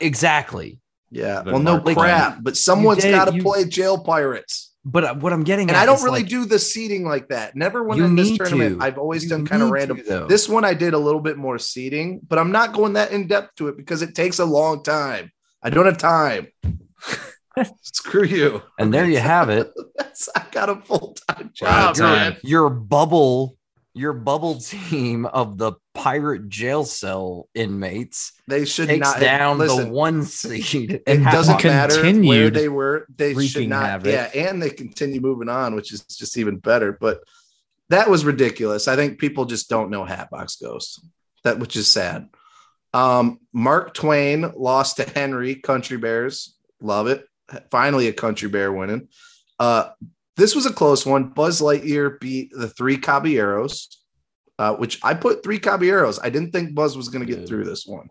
exactly, 0.00 0.80
yeah, 1.10 1.42
well, 1.42 1.58
no 1.58 1.80
Mark- 1.80 1.96
crap, 1.96 2.38
but 2.42 2.56
someone's 2.56 3.04
got 3.04 3.26
to 3.28 3.34
you- 3.34 3.42
play 3.42 3.64
jail 3.64 3.98
pirates. 3.98 4.72
but 4.84 5.04
uh, 5.04 5.14
what 5.16 5.32
I'm 5.32 5.42
getting 5.44 5.68
And 5.68 5.76
at 5.76 5.82
I 5.82 5.86
don't 5.86 5.96
is, 5.96 6.04
really 6.04 6.20
like, 6.20 6.28
do 6.28 6.44
the 6.44 6.58
seeding 6.58 7.04
like 7.04 7.28
that. 7.28 7.54
Never 7.56 7.82
when 7.82 8.02
in 8.02 8.14
this 8.16 8.36
tournament, 8.36 8.80
to. 8.80 8.84
I've 8.86 8.98
always 8.98 9.24
you 9.24 9.28
done 9.30 9.46
kind 9.46 9.62
of 9.62 9.70
random. 9.70 9.98
to. 10.04 10.26
This 10.28 10.48
one 10.48 10.64
I 10.64 10.74
did 10.74 10.94
a 10.94 10.98
little 10.98 11.20
bit 11.20 11.36
more 11.36 11.58
seeding, 11.58 12.20
but 12.26 12.38
I'm 12.38 12.52
not 12.52 12.72
going 12.72 12.94
that 12.94 13.10
in 13.12 13.26
depth 13.26 13.56
to 13.56 13.68
it 13.68 13.76
because 13.76 14.02
it 14.02 14.14
takes 14.14 14.38
a 14.38 14.44
long 14.44 14.82
time. 14.82 15.30
I 15.62 15.70
don't 15.70 15.86
have 15.86 15.98
time. 15.98 16.48
Screw 17.82 18.24
you. 18.24 18.62
and 18.78 18.94
there 18.94 19.04
you 19.04 19.18
have 19.18 19.48
it. 19.50 19.72
That's, 19.96 20.28
I 20.34 20.44
got 20.52 20.68
a 20.70 20.76
full 20.76 21.16
time 21.28 21.50
job. 21.52 21.94
time. 21.96 22.32
man. 22.32 22.36
Your 22.44 22.70
bubble, 22.70 23.56
your 23.94 24.12
bubble 24.12 24.60
team 24.60 25.26
of 25.26 25.58
the 25.58 25.72
pirate 25.98 26.48
jail 26.48 26.84
cell 26.84 27.48
inmates 27.54 28.32
They 28.46 28.64
should 28.64 28.86
takes 28.88 29.00
not 29.06 29.20
down 29.20 29.58
listen. 29.58 29.86
the 29.88 29.92
one 29.92 30.22
seed. 30.24 31.02
it 31.06 31.16
doesn't 31.24 31.60
Hatbox. 31.60 31.96
matter 31.96 32.20
where 32.26 32.50
they 32.50 32.68
were. 32.68 33.06
They 33.14 33.34
should 33.46 33.68
not. 33.68 33.84
havoc. 33.84 34.12
Yeah, 34.12 34.30
and 34.34 34.62
they 34.62 34.70
continue 34.70 35.20
moving 35.20 35.48
on, 35.48 35.74
which 35.74 35.92
is 35.92 36.02
just 36.04 36.36
even 36.38 36.58
better. 36.58 36.92
But 36.92 37.20
that 37.90 38.08
was 38.08 38.24
ridiculous. 38.24 38.86
I 38.86 38.94
think 38.96 39.18
people 39.18 39.44
just 39.44 39.68
don't 39.68 39.90
know 39.90 40.04
Hatbox 40.04 40.56
Ghost, 40.56 41.04
that 41.42 41.58
which 41.58 41.74
is 41.76 41.88
sad. 41.88 42.28
Um, 42.94 43.40
Mark 43.52 43.92
Twain 43.92 44.52
lost 44.56 44.96
to 44.98 45.04
Henry 45.04 45.56
Country 45.56 45.96
Bears. 45.96 46.56
Love 46.80 47.08
it. 47.08 47.24
Finally, 47.70 48.08
a 48.08 48.12
Country 48.12 48.48
Bear 48.48 48.72
winning. 48.72 49.08
Uh, 49.58 49.90
this 50.36 50.54
was 50.54 50.66
a 50.66 50.72
close 50.72 51.04
one. 51.04 51.30
Buzz 51.30 51.60
Lightyear 51.60 52.20
beat 52.20 52.52
the 52.52 52.68
three 52.68 52.96
Caballeros, 52.96 53.98
uh, 54.58 54.74
which 54.74 54.98
I 55.02 55.14
put 55.14 55.42
three 55.42 55.58
Caballeros. 55.58 56.18
I 56.22 56.30
didn't 56.30 56.52
think 56.52 56.74
Buzz 56.74 56.96
was 56.96 57.08
going 57.08 57.26
to 57.26 57.32
get 57.32 57.46
through 57.46 57.64
this 57.64 57.86
one, 57.86 58.10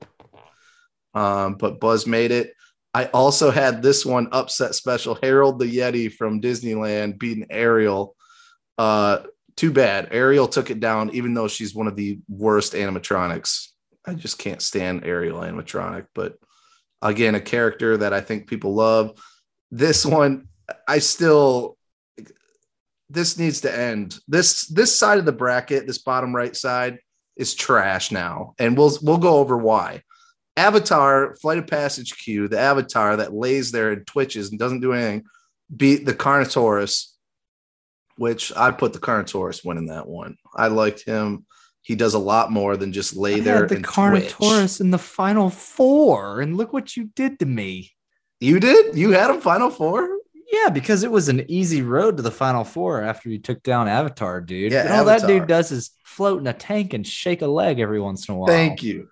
um, 1.14 1.56
but 1.56 1.80
Buzz 1.80 2.08
made 2.08 2.32
it. 2.32 2.54
I 2.94 3.06
also 3.06 3.52
had 3.52 3.82
this 3.82 4.06
one 4.06 4.30
upset 4.32 4.74
special 4.74 5.20
Harold 5.22 5.60
the 5.60 5.66
Yeti 5.66 6.12
from 6.12 6.42
Disneyland 6.42 7.20
beating 7.20 7.46
Ariel. 7.50 8.16
Uh, 8.78 9.20
too 9.56 9.72
bad. 9.72 10.10
Ariel 10.12 10.48
took 10.48 10.70
it 10.70 10.80
down, 10.80 11.10
even 11.14 11.34
though 11.34 11.48
she's 11.48 11.76
one 11.76 11.88
of 11.88 11.96
the 11.96 12.20
worst 12.30 12.74
animatronics. 12.74 13.68
I 14.06 14.14
just 14.14 14.40
can't 14.40 14.62
stand 14.62 15.06
Ariel 15.06 15.42
animatronic, 15.42 16.08
but 16.16 16.38
again, 17.02 17.36
a 17.36 17.42
character 17.42 17.98
that 17.98 18.14
I 18.14 18.22
think 18.22 18.48
people 18.48 18.74
love. 18.74 19.20
This 19.70 20.06
one, 20.06 20.48
I 20.88 21.00
still 21.00 21.77
this 23.10 23.38
needs 23.38 23.62
to 23.62 23.76
end. 23.76 24.20
This 24.28 24.68
this 24.68 24.98
side 24.98 25.18
of 25.18 25.26
the 25.26 25.32
bracket, 25.32 25.88
this 25.88 26.00
bottom 26.00 26.36
right 26.36 26.56
side, 26.56 27.00
is 27.36 27.54
trash 27.54 28.12
now, 28.12 28.54
and 28.60 28.78
we'll 28.78 28.98
we'll 29.02 29.18
go 29.18 29.38
over 29.38 29.58
why. 29.58 30.02
Avatar, 30.58 31.36
Flight 31.36 31.60
of 31.60 31.68
Passage 31.68 32.18
Q, 32.18 32.48
the 32.48 32.60
Avatar 32.60 33.18
that 33.18 33.34
lays 33.34 33.72
there 33.72 33.92
and 33.92 34.06
twitches 34.08 34.50
and 34.50 34.60
doesn't 34.60 34.82
do 34.82 34.94
anything, 34.94 35.24
beat 35.76 36.06
the 36.06 36.16
Carnotaurus, 36.16 37.14
which 38.18 38.52
I 38.56 38.72
put 38.72 38.94
the 38.94 39.00
Carnotaurus 39.00 39.64
winning 39.64 39.88
that 39.88 40.08
one. 40.08 40.36
I 40.56 40.68
liked 40.68 41.06
him. 41.06 41.46
He 41.84 41.96
does 41.96 42.16
a 42.16 42.20
lot 42.20 42.52
more 42.52 42.76
than 42.76 42.92
just 42.92 43.16
lay 43.16 43.36
I 43.36 43.40
there 43.40 43.60
had 43.62 43.70
the 43.70 43.76
and 43.76 43.86
Carnotaurus 43.86 44.78
twitch. 44.78 44.82
in 44.82 44.92
the 44.92 44.98
final 44.98 45.50
four, 45.50 46.42
and 46.42 46.58
look 46.58 46.74
what 46.74 46.98
you 46.98 47.12
did 47.16 47.40
to 47.40 47.46
me. 47.46 47.92
You 48.40 48.60
did? 48.60 48.98
You 48.98 49.12
had 49.12 49.30
him 49.30 49.40
final 49.42 49.70
four? 49.70 50.18
Yeah, 50.52 50.70
because 50.70 51.04
it 51.04 51.12
was 51.12 51.28
an 51.30 51.46
easy 51.50 51.82
road 51.82 52.18
to 52.18 52.24
the 52.24 52.32
final 52.32 52.64
four 52.64 53.02
after 53.02 53.30
you 53.30 53.38
took 53.40 53.64
down 53.64 53.88
Avatar, 53.88 54.42
dude. 54.42 54.72
Yeah, 54.72 54.84
and 54.84 54.94
all 54.94 55.06
that 55.06 55.28
dude 55.28 55.48
does 55.48 55.72
is 55.72 55.92
float 56.04 56.40
in 56.40 56.48
a 56.48 56.54
tank 56.54 56.94
and 56.94 57.06
shake 57.06 57.42
a 57.42 57.48
leg 57.48 57.80
every 57.80 58.00
once 58.00 58.28
in 58.28 58.36
a 58.36 58.38
while. 58.38 58.48
Thank 58.48 58.82
you. 58.82 59.10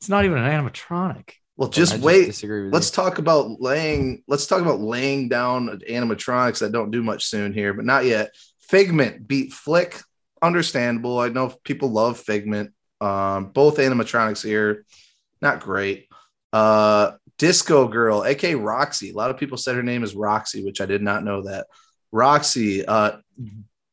It's 0.00 0.08
not 0.08 0.24
even 0.24 0.38
an 0.38 0.50
animatronic. 0.50 1.30
Well, 1.56 1.70
just 1.70 1.94
I 1.94 1.98
wait. 1.98 2.26
disagree 2.26 2.64
with 2.64 2.72
let's 2.72 2.88
you. 2.90 3.02
talk 3.02 3.18
about 3.18 3.60
laying 3.60 4.22
let's 4.28 4.46
talk 4.46 4.60
about 4.62 4.78
laying 4.78 5.28
down 5.28 5.80
animatronics 5.90 6.60
that 6.60 6.70
don't 6.70 6.92
do 6.92 7.02
much 7.02 7.24
soon 7.26 7.52
here 7.52 7.74
but 7.74 7.84
not 7.84 8.04
yet 8.04 8.32
figment 8.60 9.26
beat 9.26 9.52
flick 9.52 10.00
understandable 10.40 11.18
i 11.18 11.28
know 11.28 11.52
people 11.64 11.90
love 11.90 12.16
figment 12.16 12.72
um 13.00 13.46
both 13.46 13.78
animatronics 13.78 14.44
here 14.44 14.86
not 15.42 15.58
great 15.58 16.06
uh 16.52 17.10
disco 17.38 17.88
girl 17.88 18.24
aka 18.24 18.54
roxy 18.54 19.10
a 19.10 19.14
lot 19.14 19.30
of 19.30 19.38
people 19.38 19.56
said 19.56 19.76
her 19.76 19.82
name 19.82 20.02
is 20.02 20.14
roxy 20.14 20.64
which 20.64 20.80
i 20.80 20.86
did 20.86 21.02
not 21.02 21.24
know 21.24 21.42
that 21.42 21.66
roxy 22.12 22.84
uh 22.84 23.12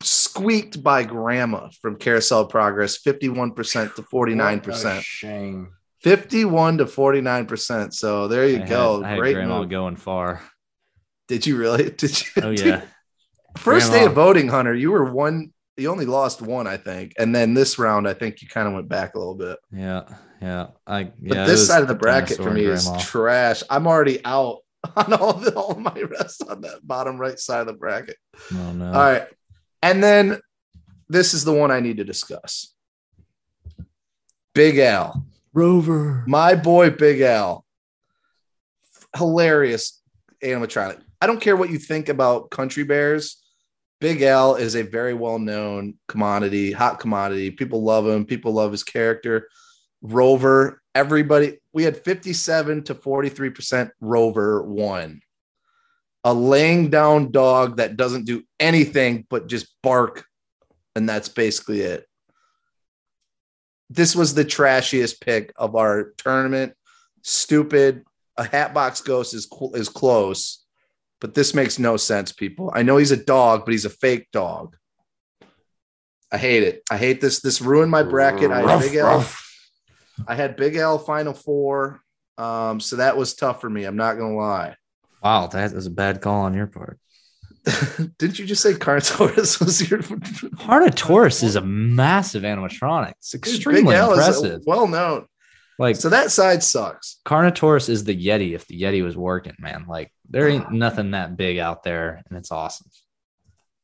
squeaked 0.01 0.83
by 0.83 1.03
grandma 1.03 1.69
from 1.81 1.95
carousel 1.95 2.45
progress 2.45 3.01
51% 3.01 3.95
to 3.95 4.01
49% 4.01 5.01
Shame. 5.01 5.71
51 6.05 6.77
to 6.77 6.85
49%. 6.85 7.91
So 7.91 8.27
there 8.27 8.47
you 8.47 8.61
I 8.61 8.67
go. 8.67 9.01
Had, 9.01 9.05
I 9.05 9.09
had 9.09 9.19
Great 9.19 9.33
grandma 9.33 9.61
move. 9.61 9.69
going 9.69 9.95
far. 9.95 10.39
Did 11.27 11.47
you 11.47 11.57
really? 11.57 11.89
Did 11.97 12.21
you? 12.21 12.27
Oh 12.43 12.51
yeah. 12.51 12.83
First 13.57 13.91
day 13.91 14.05
of 14.05 14.13
voting, 14.13 14.47
Hunter, 14.47 14.75
you 14.75 14.91
were 14.91 15.11
one. 15.11 15.51
You 15.77 15.89
only 15.89 16.05
lost 16.05 16.43
one, 16.43 16.67
I 16.67 16.77
think. 16.77 17.13
And 17.17 17.33
then 17.33 17.55
this 17.55 17.79
round, 17.79 18.07
I 18.07 18.13
think 18.13 18.43
you 18.43 18.47
kind 18.47 18.67
of 18.67 18.75
went 18.75 18.87
back 18.87 19.15
a 19.15 19.17
little 19.17 19.33
bit. 19.33 19.57
Yeah. 19.71 20.03
Yeah. 20.45 20.67
I 20.85 21.05
But 21.05 21.13
yeah. 21.19 21.43
it 21.43 21.47
this 21.47 21.67
side 21.67 21.81
of 21.81 21.87
the 21.87 21.95
bracket 21.95 22.37
for 22.37 22.51
me 22.51 22.65
is 22.65 22.87
trash. 22.99 23.63
I'm 23.67 23.87
already 23.87 24.23
out 24.23 24.59
on 24.95 25.11
all 25.13 25.33
the 25.33 25.55
all 25.55 25.73
my 25.73 25.99
rest 26.01 26.43
on 26.47 26.61
that 26.61 26.85
bottom 26.85 27.17
right 27.17 27.39
side 27.39 27.61
of 27.61 27.67
the 27.67 27.73
bracket. 27.73 28.17
Oh 28.53 28.71
no. 28.71 28.85
All 28.85 28.93
right. 28.93 29.27
And 29.81 30.03
then 30.03 30.39
this 31.09 31.33
is 31.33 31.45
the 31.45 31.53
one 31.53 31.71
I 31.71 31.79
need 31.79 31.97
to 31.97 32.03
discuss. 32.03 32.75
Big 34.53 34.77
Al. 34.77 35.25
Rover. 35.51 36.23
My 36.27 36.53
boy 36.53 36.91
Big 36.91 37.21
Al. 37.21 37.65
Hilarious 39.17 39.99
animatronic. 40.43 41.01
I 41.19 41.25
don't 41.25 41.41
care 41.41 41.55
what 41.55 41.71
you 41.71 41.79
think 41.79 42.07
about 42.07 42.51
Country 42.51 42.83
Bears. 42.83 43.41
Big 43.99 44.21
Al 44.21 44.55
is 44.55 44.75
a 44.75 44.83
very 44.83 45.15
well 45.15 45.39
known 45.39 45.95
commodity, 46.07 46.71
hot 46.71 46.99
commodity. 46.99 47.49
People 47.49 47.81
love 47.81 48.05
him. 48.05 48.25
People 48.25 48.53
love 48.53 48.71
his 48.71 48.83
character. 48.83 49.47
Rover, 50.13 50.81
everybody, 50.93 51.59
we 51.73 51.83
had 51.83 52.03
57 52.03 52.83
to 52.85 52.95
43% 52.95 53.91
Rover 53.99 54.63
won. 54.63 55.21
A 56.23 56.33
laying 56.33 56.89
down 56.89 57.31
dog 57.31 57.77
that 57.77 57.97
doesn't 57.97 58.25
do 58.25 58.43
anything 58.59 59.25
but 59.29 59.47
just 59.47 59.67
bark. 59.83 60.25
And 60.95 61.07
that's 61.07 61.29
basically 61.29 61.81
it 61.81 62.07
this 63.89 64.15
was 64.15 64.33
the 64.33 64.45
trashiest 64.45 65.21
pick 65.21 65.53
of 65.55 65.75
our 65.75 66.13
tournament. 66.17 66.73
Stupid. 67.21 68.03
A 68.37 68.43
Hatbox 68.43 69.01
Ghost 69.01 69.33
is 69.33 69.47
is 69.73 69.87
close, 69.87 70.65
but 71.21 71.33
this 71.33 71.53
makes 71.53 71.79
no 71.79 71.95
sense, 71.95 72.33
people. 72.33 72.69
I 72.73 72.83
know 72.83 72.97
he's 72.97 73.11
a 73.11 73.17
dog, 73.17 73.63
but 73.65 73.71
he's 73.71 73.85
a 73.85 73.89
fake 73.89 74.27
dog. 74.31 74.75
I 76.31 76.37
hate 76.37 76.63
it. 76.63 76.81
I 76.91 76.97
hate 76.97 77.21
this. 77.21 77.39
This 77.39 77.61
ruined 77.61 77.91
my 77.91 78.03
bracket. 78.03 78.51
I 78.51 78.69
had 78.69 78.81
Big 78.81 78.95
Al. 78.95 79.25
I 80.27 80.35
had 80.35 80.55
Big 80.55 80.75
Al 80.75 80.97
final 80.97 81.33
four. 81.33 82.01
Um, 82.37 82.79
so 82.79 82.97
that 82.97 83.17
was 83.17 83.33
tough 83.33 83.61
for 83.61 83.69
me. 83.69 83.85
I'm 83.85 83.95
not 83.95 84.17
gonna 84.17 84.35
lie. 84.35 84.75
Wow, 85.23 85.47
that 85.47 85.73
was 85.73 85.87
a 85.87 85.91
bad 85.91 86.21
call 86.21 86.41
on 86.41 86.53
your 86.53 86.67
part. 86.67 86.99
Didn't 88.19 88.37
you 88.37 88.45
just 88.45 88.61
say 88.61 88.73
Carnotaurus 88.73 89.59
was 89.65 89.89
your 89.89 89.99
Carnotaurus 89.99 91.43
is 91.43 91.55
a 91.55 91.61
massive 91.61 92.43
animatronic. 92.43 93.13
It's 93.19 93.33
extremely 93.33 93.95
impressive. 93.95 94.61
well 94.67 94.87
known. 94.87 95.25
like 95.79 95.95
So 95.95 96.09
that 96.09 96.31
side 96.31 96.61
sucks. 96.61 97.19
Carnotaurus 97.25 97.89
is 97.89 98.03
the 98.03 98.15
Yeti 98.15 98.53
if 98.53 98.67
the 98.67 98.79
Yeti 98.79 99.03
was 99.03 99.17
working, 99.17 99.55
man. 99.57 99.85
Like 99.87 100.11
there 100.29 100.47
ain't 100.47 100.71
nothing 100.71 101.11
that 101.11 101.37
big 101.37 101.57
out 101.57 101.83
there, 101.83 102.21
and 102.29 102.37
it's 102.37 102.51
awesome. 102.51 102.87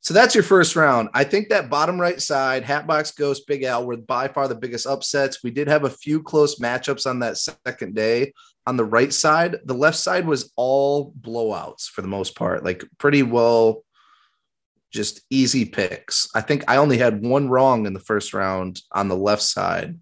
So 0.04 0.16
that's 0.16 0.34
your 0.34 0.44
first 0.44 0.76
round. 0.76 1.10
I 1.14 1.24
think 1.24 1.50
that 1.50 1.70
bottom 1.70 2.02
right 2.02 2.20
side, 2.20 2.64
Hatbox 2.64 3.12
Ghost, 3.12 3.46
Big 3.46 3.64
Al 3.64 3.86
were 3.86 3.98
by 3.98 4.28
far 4.28 4.48
the 4.48 4.56
biggest 4.56 4.88
upsets. 4.88 5.44
We 5.44 5.52
did 5.52 5.68
have 5.68 5.84
a 5.84 5.92
few 5.92 6.24
close 6.24 6.60
matchups 6.60 7.08
on 7.08 7.20
that 7.20 7.38
second 7.38 7.94
day. 7.94 8.34
On 8.66 8.78
the 8.78 8.86
right 8.86 9.14
side, 9.14 9.58
the 9.66 9.76
left 9.76 9.98
side 9.98 10.26
was 10.26 10.52
all 10.56 11.14
blowouts 11.22 11.88
for 11.88 12.02
the 12.02 12.08
most 12.08 12.36
part, 12.36 12.64
like 12.64 12.84
pretty 12.98 13.22
well, 13.22 13.84
just 14.92 15.22
easy 15.30 15.66
picks. 15.66 16.28
I 16.34 16.42
think 16.42 16.64
I 16.68 16.78
only 16.78 16.98
had 16.98 17.24
one 17.24 17.48
wrong 17.48 17.86
in 17.86 17.94
the 17.94 18.00
first 18.00 18.34
round 18.34 18.82
on 18.92 19.08
the 19.08 19.16
left 19.16 19.44
side, 19.44 20.00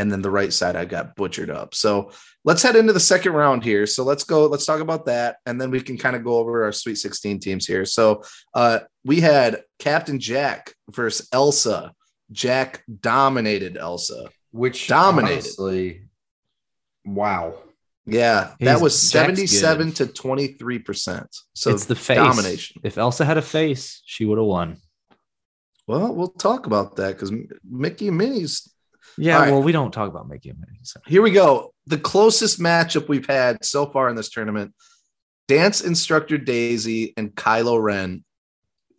and 0.00 0.10
then 0.10 0.22
the 0.22 0.30
right 0.30 0.52
side 0.52 0.76
I 0.76 0.86
got 0.86 1.14
butchered 1.14 1.50
up. 1.50 1.74
So 1.74 2.10
let's 2.42 2.62
head 2.62 2.74
into 2.74 2.94
the 2.94 2.98
second 2.98 3.32
round 3.32 3.62
here. 3.62 3.86
So 3.86 4.02
let's 4.02 4.24
go. 4.24 4.46
Let's 4.46 4.64
talk 4.64 4.80
about 4.80 5.06
that, 5.06 5.36
and 5.44 5.60
then 5.60 5.70
we 5.70 5.82
can 5.82 5.98
kind 5.98 6.16
of 6.16 6.24
go 6.24 6.38
over 6.38 6.64
our 6.64 6.72
Sweet 6.72 6.96
16 6.96 7.38
teams 7.38 7.66
here. 7.66 7.84
So 7.84 8.22
uh, 8.54 8.80
we 9.04 9.20
had 9.20 9.62
Captain 9.78 10.18
Jack 10.18 10.72
versus 10.90 11.28
Elsa. 11.32 11.92
Jack 12.32 12.82
dominated 13.00 13.76
Elsa. 13.76 14.30
Which 14.52 14.88
Dominated. 14.88 15.34
honestly, 15.34 16.02
wow. 17.04 17.54
Yeah, 18.06 18.54
that 18.60 18.80
was 18.80 19.10
77 19.10 19.92
to 19.92 20.06
23%. 20.06 21.26
So 21.52 21.70
it's 21.70 21.84
the 21.84 21.94
face. 21.94 22.16
domination. 22.16 22.80
If 22.82 22.98
Elsa 22.98 23.24
had 23.24 23.36
a 23.36 23.42
face, 23.42 24.02
she 24.04 24.24
would 24.24 24.38
have 24.38 24.46
won. 24.46 24.78
Well, 25.86 26.14
we'll 26.14 26.28
talk 26.28 26.66
about 26.66 26.96
that 26.96 27.12
because 27.12 27.32
Mickey 27.68 28.08
and 28.08 28.18
Minnie's. 28.18 28.72
Yeah, 29.18 29.36
All 29.36 29.42
right. 29.42 29.50
well, 29.52 29.62
we 29.62 29.72
don't 29.72 29.92
talk 29.92 30.08
about 30.08 30.28
Mickey 30.28 30.50
and 30.50 30.58
Minnie. 30.58 30.78
So. 30.82 31.00
Here 31.06 31.22
we 31.22 31.30
go. 31.30 31.74
The 31.86 31.98
closest 31.98 32.58
matchup 32.60 33.08
we've 33.08 33.26
had 33.26 33.64
so 33.64 33.86
far 33.86 34.08
in 34.08 34.16
this 34.16 34.30
tournament 34.30 34.72
dance 35.48 35.80
instructor 35.80 36.38
Daisy 36.38 37.12
and 37.16 37.34
Kylo 37.34 37.82
Ren 37.82 38.24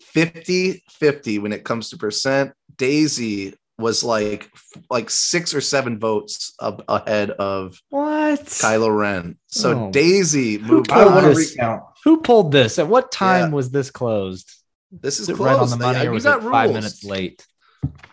50 0.01 0.83
50 0.89 1.39
when 1.39 1.53
it 1.53 1.63
comes 1.63 1.89
to 1.91 1.97
percent. 1.97 2.51
Daisy 2.75 3.53
was 3.77 4.03
like 4.03 4.51
like 4.89 5.09
six 5.09 5.55
or 5.55 5.61
seven 5.61 5.97
votes 5.97 6.53
up 6.59 6.83
ahead 6.87 7.31
of 7.31 7.79
What? 7.89 8.41
Kylo 8.45 8.95
Ren. 8.95 9.37
So 9.47 9.85
Oh. 9.87 9.91
Daisy 9.91 10.57
moved. 10.57 10.91
I 10.91 11.01
I 11.01 11.05
wanna 11.05 11.15
want 11.15 11.33
to 11.35 11.39
re- 11.39 11.47
recount. 11.49 11.83
Who 12.03 12.21
pulled 12.21 12.51
this? 12.51 12.77
At 12.79 12.87
what 12.87 13.11
time 13.11 13.49
Yeah. 13.49 13.55
was 13.55 13.71
this 13.71 13.89
closed? 13.89 14.51
This 14.91 15.15
is 15.15 15.21
Is 15.21 15.29
it 15.29 15.35
close. 15.37 15.47
right 15.47 15.59
on 15.59 15.69
the 15.69 15.77
money, 15.77 15.99
I- 15.99 16.05
or 16.05 16.11
was 16.11 16.23
got 16.25 16.43
it 16.43 16.49
five 16.51 16.73
minutes 16.73 17.03
late? 17.03 17.45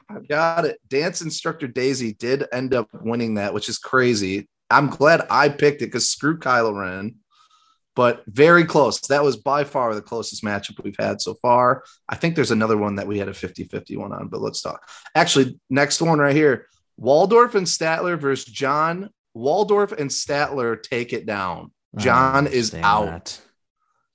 I've 0.09 0.27
got 0.29 0.65
it. 0.65 0.81
Dance 0.89 1.21
instructor 1.21 1.67
Daisy 1.69 2.15
did 2.15 2.45
end 2.53 2.75
up 2.75 2.89
winning 2.93 3.35
that, 3.35 3.53
which 3.53 3.69
is 3.69 3.79
crazy. 3.79 4.49
I'm 4.71 4.89
glad 4.89 5.27
I 5.31 5.49
picked 5.49 5.83
it 5.83 5.87
because 5.87 6.11
screw 6.11 6.39
Kylo 6.39 6.79
Ren. 6.79 7.17
but 7.95 8.23
very 8.29 8.65
close. 8.65 9.01
That 9.09 9.25
was 9.25 9.37
by 9.37 9.65
far 9.65 9.95
the 9.95 10.03
closest 10.03 10.45
matchup 10.45 10.83
we've 10.85 10.97
had 10.99 11.21
so 11.21 11.35
far. 11.43 11.83
I 12.09 12.15
think 12.15 12.35
there's 12.37 12.53
another 12.53 12.77
one 12.77 12.95
that 12.97 13.07
we 13.09 13.19
had 13.19 13.29
a 13.29 13.35
50 13.35 13.65
50 13.65 13.97
one 13.97 14.13
on, 14.13 14.29
but 14.29 14.41
let's 14.41 14.63
talk. 14.63 14.89
Actually, 15.15 15.59
next 15.69 16.01
one 16.01 16.19
right 16.19 16.37
here 16.37 16.67
Waldorf 16.97 17.55
and 17.55 17.67
Statler 17.67 18.19
versus 18.19 18.45
John. 18.45 19.11
Waldorf 19.35 19.93
and 19.93 20.11
Statler 20.11 20.83
take 20.83 21.13
it 21.13 21.27
down. 21.27 21.73
John 21.97 22.47
is 22.47 22.75
out. 22.75 23.07
that. 23.07 23.41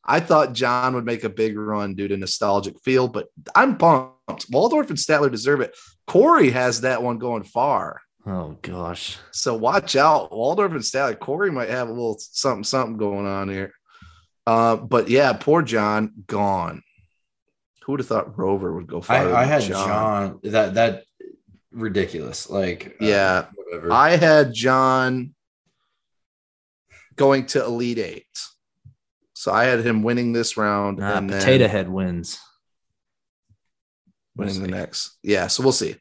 I 0.05 0.19
thought 0.19 0.53
John 0.53 0.95
would 0.95 1.05
make 1.05 1.23
a 1.23 1.29
big 1.29 1.57
run 1.57 1.95
due 1.95 2.07
to 2.09 2.17
nostalgic 2.17 2.79
feel, 2.83 3.07
but 3.07 3.27
I'm 3.55 3.77
pumped. 3.77 4.47
Waldorf 4.51 4.89
and 4.89 4.97
Statler 4.99 5.31
deserve 5.31 5.61
it. 5.61 5.75
Corey 6.07 6.51
has 6.51 6.81
that 6.81 7.01
one 7.01 7.17
going 7.19 7.43
far. 7.43 8.01
Oh 8.25 8.57
gosh. 8.61 9.17
So 9.31 9.53
watch 9.53 9.95
out. 9.95 10.35
Waldorf 10.35 10.71
and 10.73 10.81
Statler. 10.81 11.17
Corey 11.19 11.51
might 11.51 11.69
have 11.69 11.87
a 11.87 11.91
little 11.91 12.17
something, 12.19 12.63
something 12.63 12.97
going 12.97 13.25
on 13.25 13.49
here. 13.49 13.73
Uh, 14.45 14.75
but 14.75 15.09
yeah, 15.09 15.33
poor 15.33 15.61
John 15.61 16.11
gone. 16.27 16.83
Who 17.83 17.93
would 17.93 17.99
have 18.01 18.07
thought 18.07 18.37
Rover 18.37 18.73
would 18.73 18.87
go 18.87 19.01
farther? 19.01 19.35
I, 19.35 19.41
I 19.43 19.45
had 19.45 19.61
John. 19.63 20.39
That 20.43 20.73
that 20.75 21.03
ridiculous. 21.71 22.49
Like 22.49 22.97
uh, 23.01 23.05
Yeah. 23.05 23.45
whatever. 23.55 23.91
I 23.91 24.15
had 24.17 24.53
John 24.53 25.33
going 27.15 27.45
to 27.47 27.63
Elite 27.63 27.99
Eight. 27.99 28.39
So 29.43 29.51
I 29.51 29.65
had 29.65 29.85
him 29.85 30.03
winning 30.03 30.31
this 30.31 30.55
round 30.55 30.99
Nah, 30.99 31.17
and 31.17 31.29
Potato 31.29 31.67
Head 31.67 31.89
wins. 31.89 32.39
winning 34.37 34.61
the 34.61 34.69
next. 34.69 35.17
Yeah, 35.21 35.47
so 35.47 35.63
we'll 35.63 35.73
see. 35.73 35.97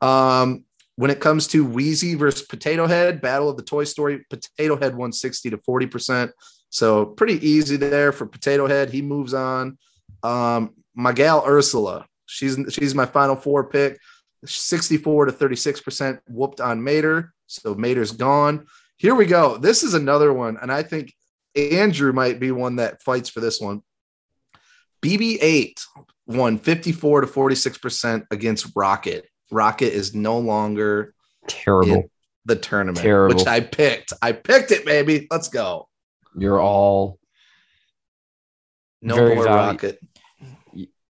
Um, 0.00 0.64
when 0.96 1.12
it 1.12 1.20
comes 1.20 1.46
to 1.48 1.64
Wheezy 1.64 2.16
versus 2.16 2.42
Potato 2.42 2.88
Head, 2.88 3.20
Battle 3.20 3.48
of 3.48 3.56
the 3.56 3.62
Toy 3.62 3.84
Story, 3.84 4.26
Potato 4.28 4.74
Head 4.74 4.96
won 4.96 5.12
60 5.12 5.50
to 5.50 5.58
40%. 5.58 6.32
So 6.70 7.06
pretty 7.06 7.34
easy 7.48 7.76
there 7.76 8.10
for 8.10 8.26
Potato 8.26 8.66
Head. 8.66 8.90
He 8.90 9.02
moves 9.02 9.34
on. 9.34 9.78
Um, 10.24 10.74
my 10.92 11.12
gal 11.12 11.44
Ursula, 11.46 12.06
she's 12.26 12.58
she's 12.70 12.92
my 12.92 13.06
final 13.06 13.36
four 13.36 13.68
pick. 13.68 14.00
64 14.44 15.26
to 15.26 15.32
36% 15.32 16.18
whooped 16.28 16.60
on 16.60 16.82
Mater. 16.82 17.32
So 17.46 17.76
Mater's 17.76 18.10
gone. 18.10 18.66
Here 18.96 19.14
we 19.14 19.26
go. 19.26 19.58
This 19.58 19.84
is 19.84 19.94
another 19.94 20.32
one. 20.32 20.58
And 20.60 20.72
I 20.72 20.82
think 20.82 21.14
Andrew 21.56 22.12
might 22.12 22.38
be 22.40 22.50
one 22.52 22.76
that 22.76 23.02
fights 23.02 23.28
for 23.28 23.40
this 23.40 23.60
one. 23.60 23.82
BB8 25.02 25.80
won 26.26 26.58
54 26.58 27.22
to 27.22 27.26
46% 27.26 28.26
against 28.30 28.66
Rocket. 28.76 29.26
Rocket 29.50 29.92
is 29.92 30.14
no 30.14 30.38
longer 30.38 31.14
terrible. 31.48 32.10
the 32.44 32.56
tournament, 32.56 32.98
Terrible. 33.02 33.36
which 33.36 33.46
I 33.46 33.60
picked. 33.60 34.12
I 34.22 34.32
picked 34.32 34.70
it, 34.70 34.84
baby. 34.84 35.26
Let's 35.30 35.48
go. 35.48 35.88
You're 36.36 36.60
all 36.60 37.18
No 39.02 39.34
more. 39.34 39.44
Rocket. 39.44 39.98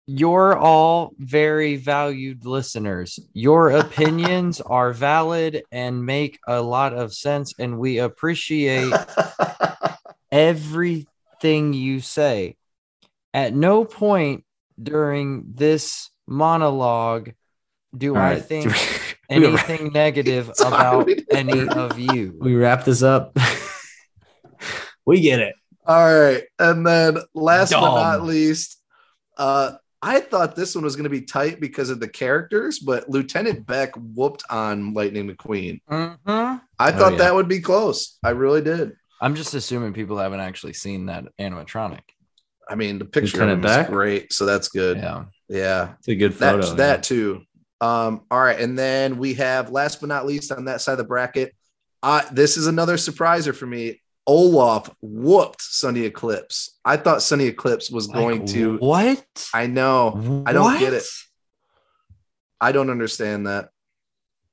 you're 0.06 0.56
all 0.56 1.12
very 1.18 1.76
valued 1.76 2.44
listeners. 2.46 3.18
Your 3.32 3.70
opinions 3.82 4.60
are 4.60 4.92
valid 4.92 5.64
and 5.72 6.04
make 6.06 6.38
a 6.46 6.60
lot 6.62 6.92
of 6.94 7.12
sense, 7.12 7.54
and 7.58 7.78
we 7.78 7.98
appreciate 7.98 8.92
everything 10.30 11.72
you 11.72 12.00
say. 12.00 12.56
At 13.34 13.54
no 13.54 13.84
point 13.84 14.44
during 14.80 15.44
this 15.54 16.10
monologue 16.26 17.32
do 17.96 18.14
All 18.14 18.20
I 18.20 18.34
right. 18.34 18.44
think 18.44 18.66
We- 19.30 19.36
anything 19.36 19.92
negative 19.94 20.50
Sorry, 20.54 20.68
about 20.74 21.08
any 21.30 21.68
of 21.68 21.98
you. 21.98 22.36
we 22.40 22.54
wrap 22.54 22.84
this 22.84 23.02
up. 23.02 23.36
we 25.04 25.20
get 25.20 25.40
it. 25.40 25.54
All 25.86 26.20
right. 26.20 26.42
And 26.58 26.86
then 26.86 27.18
last 27.34 27.72
but 27.72 27.80
not 27.80 28.22
least, 28.22 28.80
uh, 29.36 29.72
I 30.02 30.20
thought 30.20 30.54
this 30.54 30.74
one 30.74 30.84
was 30.84 30.96
going 30.96 31.04
to 31.04 31.10
be 31.10 31.22
tight 31.22 31.60
because 31.60 31.90
of 31.90 31.98
the 31.98 32.08
characters, 32.08 32.78
but 32.78 33.08
Lieutenant 33.08 33.66
Beck 33.66 33.94
whooped 33.96 34.44
on 34.48 34.92
Lightning 34.94 35.28
McQueen. 35.28 35.80
Mhm. 35.90 36.16
I 36.26 36.60
Oh, 36.78 36.92
thought 36.98 37.12
yeah. 37.12 37.18
that 37.18 37.34
would 37.34 37.48
be 37.48 37.60
close. 37.60 38.16
I 38.22 38.30
really 38.30 38.62
did. 38.62 38.92
I'm 39.20 39.34
just 39.34 39.54
assuming 39.54 39.92
people 39.92 40.18
haven't 40.18 40.40
actually 40.40 40.74
seen 40.74 41.06
that 41.06 41.24
animatronic. 41.40 42.00
I 42.68 42.74
mean, 42.74 42.98
the 42.98 43.04
picture 43.04 43.42
of 43.42 43.48
him 43.48 43.64
is 43.64 43.76
Beck? 43.76 43.88
great, 43.88 44.32
so 44.32 44.44
that's 44.46 44.68
good. 44.68 44.98
Yeah. 44.98 45.24
Yeah, 45.48 45.94
It's 45.98 46.08
a 46.08 46.14
good 46.14 46.34
photo. 46.34 46.60
that 46.66 46.76
that 46.76 47.02
too. 47.02 47.42
Um, 47.80 48.22
all 48.30 48.40
right, 48.40 48.60
and 48.60 48.78
then 48.78 49.18
we 49.18 49.34
have 49.34 49.70
last 49.70 50.00
but 50.00 50.08
not 50.08 50.26
least 50.26 50.52
on 50.52 50.66
that 50.66 50.80
side 50.82 50.92
of 50.92 50.98
the 50.98 51.04
bracket. 51.04 51.54
Uh, 52.02 52.22
this 52.32 52.56
is 52.56 52.66
another 52.66 52.96
surpriser 52.96 53.54
for 53.56 53.66
me. 53.66 54.00
Olaf 54.26 54.90
whooped 55.00 55.62
Sonny 55.62 56.02
Eclipse. 56.02 56.78
I 56.84 56.98
thought 56.98 57.22
Sonny 57.22 57.46
Eclipse 57.46 57.90
was 57.90 58.08
going 58.08 58.40
Like, 58.40 58.48
to. 58.50 58.76
what? 58.76 59.48
I 59.54 59.66
know. 59.68 60.44
I 60.46 60.52
don't 60.52 60.78
get 60.78 60.92
it. 60.92 61.04
I 62.60 62.72
don't 62.72 62.90
understand 62.90 63.46
that. 63.46 63.70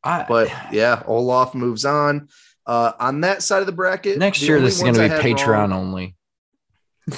I, 0.03 0.25
But 0.27 0.49
yeah, 0.71 1.03
Olaf 1.07 1.53
moves 1.55 1.83
on. 1.83 2.29
Uh, 2.67 2.91
on 2.99 3.21
that 3.21 3.43
side 3.43 3.59
of 3.59 3.65
the 3.67 3.71
bracket, 3.71 4.17
next 4.17 4.39
the 4.39 4.47
year 4.47 4.59
this 4.59 4.77
is 4.77 4.81
going 4.81 4.95
to 4.95 5.01
be 5.01 5.07
Patreon 5.09 5.47
wrong- 5.47 5.73
only. 5.73 6.15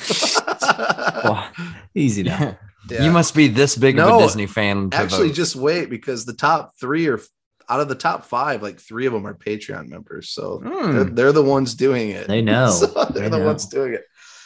Well, 1.23 1.49
easy 1.95 2.23
now. 2.23 2.57
Yeah. 2.89 3.03
You 3.03 3.11
must 3.11 3.35
be 3.35 3.47
this 3.47 3.75
big 3.75 3.99
of 3.99 4.07
a 4.07 4.23
Disney 4.23 4.45
fan. 4.45 4.89
To 4.91 4.97
actually 4.97 5.27
vote. 5.29 5.35
just 5.35 5.55
wait 5.55 5.89
because 5.89 6.25
the 6.25 6.33
top 6.33 6.73
three 6.79 7.07
are 7.07 7.19
out 7.69 7.79
of 7.81 7.89
the 7.89 7.95
top 7.95 8.25
five, 8.25 8.61
like 8.61 8.79
three 8.79 9.07
of 9.07 9.13
them 9.13 9.25
are 9.27 9.33
Patreon 9.33 9.87
members. 9.87 10.29
So 10.29 10.59
Hmm. 10.63 10.93
they're, 10.95 11.03
they're 11.03 11.31
the 11.33 11.43
ones 11.43 11.73
doing 11.75 12.09
it. 12.11 12.27
They 12.27 12.41
know. 12.41 12.69
So 12.71 12.85
they're 12.87 13.23
They 13.23 13.29
the 13.29 13.39
know. 13.39 13.45
ones 13.45 13.65
doing 13.65 13.93
it. 13.95 14.03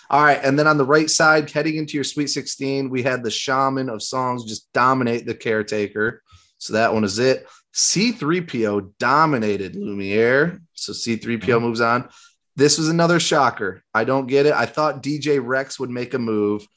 All 0.09 0.23
right. 0.23 0.39
And 0.43 0.57
then 0.57 0.65
on 0.67 0.77
the 0.77 0.85
right 0.85 1.09
side, 1.09 1.49
heading 1.51 1.75
into 1.75 1.93
your 1.95 2.03
Sweet 2.03 2.27
16, 2.27 2.89
we 2.89 3.03
had 3.03 3.23
the 3.23 3.29
shaman 3.31 3.89
of 3.89 4.01
songs 4.01 4.43
just 4.45 4.71
dominate 4.73 5.25
the 5.25 5.35
caretaker. 5.35 6.21
So 6.57 6.73
that 6.73 6.93
one 6.93 7.03
is 7.03 7.19
it. 7.19 7.45
C3PO 7.73 8.93
dominated 8.99 9.75
Lumiere. 9.75 10.61
So 10.73 10.93
C3PO 10.93 11.61
moves 11.61 11.81
on. 11.81 12.09
This 12.55 12.77
was 12.77 12.89
another 12.89 13.19
shocker. 13.19 13.83
I 13.93 14.03
don't 14.03 14.27
get 14.27 14.45
it. 14.45 14.53
I 14.53 14.65
thought 14.65 15.01
DJ 15.03 15.39
Rex 15.43 15.79
would 15.79 15.89
make 15.89 16.13
a 16.13 16.19
move. 16.19 16.67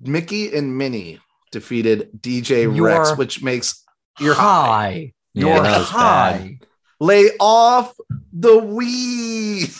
Mickey 0.00 0.54
and 0.54 0.76
Minnie 0.76 1.20
defeated 1.52 2.10
DJ 2.20 2.66
Rex, 2.66 3.08
You're 3.08 3.16
which 3.16 3.42
makes 3.42 3.84
you're 4.18 4.34
high. 4.34 4.42
high. 4.66 5.12
Yeah, 5.34 5.46
You're 5.46 5.62
that 5.62 5.78
was 5.78 5.88
high. 5.88 6.58
Lay 7.00 7.28
off 7.38 7.94
the 8.32 8.58
weed. 8.58 9.70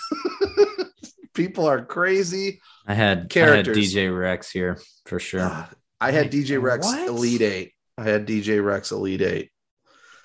People 1.34 1.66
are 1.66 1.84
crazy. 1.84 2.60
I 2.86 2.94
had 2.94 3.28
Characters. 3.30 3.76
I 3.76 3.80
had 3.80 3.88
DJ 3.90 4.18
Rex 4.18 4.50
here 4.50 4.78
for 5.06 5.18
sure. 5.18 5.42
Ah, 5.42 5.70
I 6.00 6.10
had 6.12 6.30
DJ 6.30 6.60
Rex 6.60 6.86
What? 6.86 7.08
Elite 7.08 7.42
Eight. 7.42 7.72
I 7.96 8.04
had 8.04 8.26
DJ 8.26 8.64
Rex 8.64 8.92
Elite 8.92 9.22
Eight. 9.22 9.50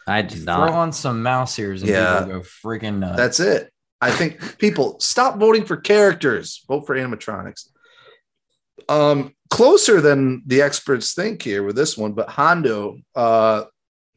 I 0.08 0.22
did 0.22 0.44
Throw 0.44 0.58
not. 0.58 0.70
on 0.72 0.92
some 0.92 1.24
mouse 1.24 1.58
ears 1.60 1.82
and 1.82 1.90
Yeah. 1.92 2.20
people 2.26 2.40
go 2.40 2.46
freaking 2.46 3.00
nuts. 3.00 3.18
That's 3.18 3.40
it. 3.40 3.72
I 4.02 4.12
think 4.12 4.58
people 4.60 5.00
stop 5.00 5.38
voting 5.40 5.64
for 5.66 5.78
characters. 5.78 6.64
Vote 6.68 6.86
for 6.86 6.96
animatronics. 6.96 7.70
Um, 8.90 9.34
closer 9.50 10.02
than 10.02 10.44
the 10.46 10.62
experts 10.62 11.14
think 11.14 11.42
here 11.42 11.64
with 11.64 11.76
this 11.78 11.98
one, 11.98 12.12
but 12.12 12.28
Hondo 12.30 12.98
uh, 13.16 13.64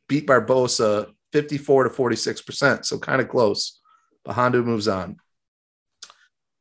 beat 0.08 0.26
Barbossa 0.26 1.12
54 1.32 1.84
to 1.84 1.90
46 1.90 2.40
percent, 2.42 2.86
so 2.86 2.98
kind 2.98 3.20
of 3.20 3.28
close. 3.28 3.80
But 4.24 4.32
Hondo 4.34 4.62
moves 4.64 4.88
on. 4.88 5.18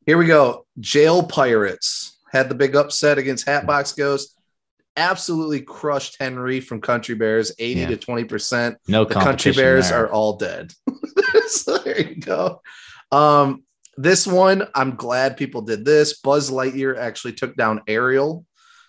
Here 0.06 0.20
we 0.20 0.28
go. 0.28 0.68
Jail 0.80 1.24
Pirates 1.24 2.20
had 2.32 2.48
the 2.48 2.54
big 2.56 2.76
upset 2.76 3.18
against 3.18 3.48
Hatbox 3.48 3.94
Ghost. 3.94 4.35
Absolutely 4.98 5.62
crushed 5.62 6.18
Henry 6.20 6.62
from 6.62 6.80
Country 6.82 7.16
Bears, 7.16 7.52
80 7.60 7.80
Yeah. 7.82 7.88
to 7.90 7.98
20 7.98 8.24
percent. 8.26 8.78
No 8.88 9.04
the 9.06 9.14
country 9.14 9.52
bears 9.52 9.90
there. 9.90 10.06
are 10.06 10.12
all 10.12 10.38
dead. 10.38 10.72
So 11.48 11.78
there 11.78 12.02
you 12.02 12.16
go. 12.16 12.62
Um 13.12 13.64
this 13.98 14.26
one 14.28 14.68
i'm 14.74 14.96
glad 14.96 15.38
people 15.38 15.62
did 15.62 15.86
this. 15.86 16.20
Buzz 16.20 16.50
lightyear 16.50 16.98
actually 16.98 17.34
took 17.34 17.56
down 17.56 17.82
ariel. 17.88 18.46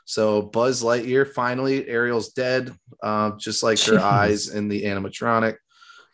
So 0.06 0.40
buzz 0.42 0.82
lightyear 0.82 1.30
finally 1.30 1.86
ariel's 1.88 2.30
dead 2.30 2.72
uh, 3.02 3.32
just 3.38 3.62
like 3.62 3.78
her 3.80 3.98
eyes 4.00 4.48
in 4.48 4.68
the 4.68 4.84
animatronic. 4.84 5.56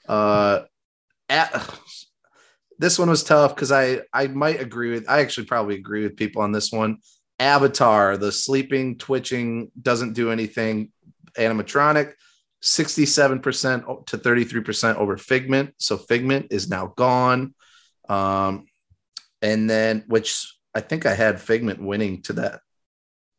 Uh 0.09 0.63
at, 1.29 1.71
this 2.79 2.99
one 2.99 3.09
was 3.09 3.23
tough 3.23 3.55
because 3.55 3.71
i 3.71 4.01
i 4.13 4.27
might 4.27 4.61
agree 4.61 4.91
with 4.91 5.09
i 5.09 5.21
actually 5.21 5.47
probably 5.47 5.77
agree 5.77 6.03
with 6.03 6.17
people 6.17 6.43
on 6.43 6.51
this 6.53 6.73
one 6.73 6.99
avatar 7.43 8.17
the 8.17 8.31
sleeping 8.31 8.97
twitching 8.99 9.71
doesn't 9.81 10.13
do 10.15 10.31
anything 10.31 10.91
animatronic 11.37 12.13
67% 12.63 14.07
to 14.07 14.19
33% 14.19 14.95
over 14.95 15.17
Figment. 15.17 15.75
So 15.79 15.97
Figment 15.97 16.47
is 16.51 16.71
now 16.71 16.93
gone. 16.97 17.55
Um, 18.09 18.67
and 19.41 19.69
then, 19.69 20.05
which 20.07 20.47
I 20.73 20.81
think 20.81 21.05
I 21.05 21.15
had 21.15 21.41
Figment 21.41 21.83
winning 21.83 22.23
to 22.23 22.35
that 22.35 22.61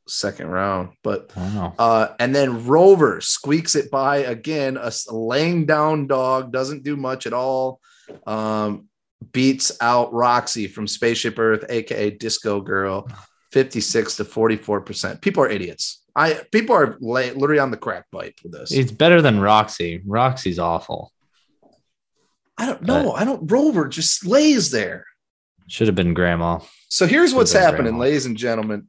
second 0.09 0.47
round, 0.47 0.89
but 1.03 1.31
Wow. 1.37 1.73
uh, 1.79 2.07
and 2.19 2.35
then 2.35 2.65
Rover 2.67 3.21
squeaks 3.21 3.75
it 3.75 3.89
by 3.89 4.17
again. 4.17 4.75
a 4.75 4.91
laying 5.09 5.65
down 5.65 6.07
dog 6.07 6.51
doesn't 6.51 6.83
do 6.83 6.97
much 6.97 7.25
at 7.25 7.31
all. 7.31 7.79
Um, 8.27 8.89
beats 9.31 9.71
out 9.79 10.11
Roxy 10.11 10.67
from 10.67 10.85
Spaceship 10.87 11.39
Earth, 11.39 11.63
aka 11.69 12.09
Disco 12.09 12.59
Girl, 12.59 13.07
56 13.53 14.17
to 14.17 14.25
44%. 14.25 15.21
People 15.21 15.43
are 15.43 15.49
idiots. 15.49 16.03
I 16.15 16.41
people 16.51 16.75
are 16.75 16.97
la- 16.99 17.21
literally 17.21 17.59
on 17.59 17.71
the 17.71 17.77
crack 17.77 18.05
pipe 18.11 18.35
with 18.43 18.51
this. 18.51 18.71
It's 18.71 18.91
better 18.91 19.21
than 19.21 19.39
Roxy. 19.39 20.01
Roxy's 20.05 20.59
awful. 20.59 21.11
I 22.57 22.65
don't 22.65 22.83
know. 22.83 23.13
I 23.13 23.25
don't 23.25 23.49
Rover 23.51 23.87
just 23.87 24.25
lays 24.25 24.69
there. 24.69 25.05
Should 25.67 25.87
have 25.87 25.95
been 25.95 26.13
grandma. 26.13 26.59
So 26.89 27.07
here's 27.07 27.33
what's 27.33 27.51
Should've 27.51 27.61
been 27.61 27.71
happening, 27.71 27.91
grandma. 27.93 28.05
ladies 28.05 28.25
and 28.25 28.37
gentlemen. 28.37 28.87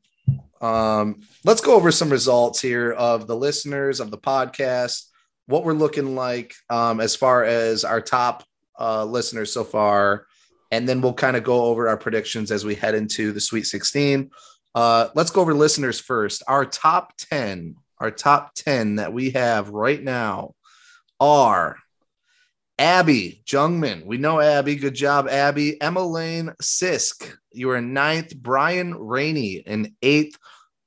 Um, 0.61 1.21
let's 1.45 1.61
go 1.61 1.75
over 1.75 1.91
some 1.91 2.11
results 2.11 2.61
here 2.61 2.93
of 2.93 3.27
the 3.27 3.37
listeners 3.37 4.01
of 4.01 4.11
the 4.11 4.19
podcast, 4.19 5.07
what 5.47 5.65
we're 5.65 5.73
looking 5.75 6.15
like 6.15 6.55
um, 6.71 7.01
as 7.01 7.15
far 7.17 7.45
as 7.45 7.85
our 7.85 8.01
top 8.01 8.45
uh, 8.79 9.05
listeners 9.05 9.53
so 9.53 9.65
far, 9.65 10.27
and 10.71 10.89
then 10.89 11.01
we'll 11.01 11.15
kind 11.15 11.37
of 11.37 11.45
go 11.45 11.65
over 11.65 11.89
our 11.89 11.97
predictions 11.97 12.51
as 12.51 12.65
we 12.65 12.75
head 12.75 12.95
into 12.95 13.33
the 13.33 13.41
Sweet 13.41 13.65
16. 13.65 14.31
Uh, 14.75 15.09
let's 15.15 15.31
go 15.31 15.41
over 15.41 15.55
listeners 15.55 16.01
first. 16.01 16.43
Our 16.49 16.65
top 16.65 17.13
10, 17.19 17.77
our 17.99 18.11
top 18.11 18.55
10 18.55 18.97
that 18.97 19.13
we 19.13 19.31
have 19.31 19.71
right 19.71 20.03
now 20.03 20.55
are 21.21 21.77
Abby 22.79 23.43
Jungman. 23.47 24.05
We 24.05 24.19
know 24.19 24.41
Abby. 24.41 24.77
Good 24.77 24.95
job, 24.95 25.29
Abby. 25.29 25.81
Emma 25.81 26.05
Lane 26.05 26.53
Sisk. 26.61 27.33
You 27.53 27.71
are 27.71 27.77
in 27.77 27.93
ninth. 27.93 28.37
Brian 28.37 28.95
Rainey 28.95 29.63
in 29.65 29.95
eighth. 30.03 30.37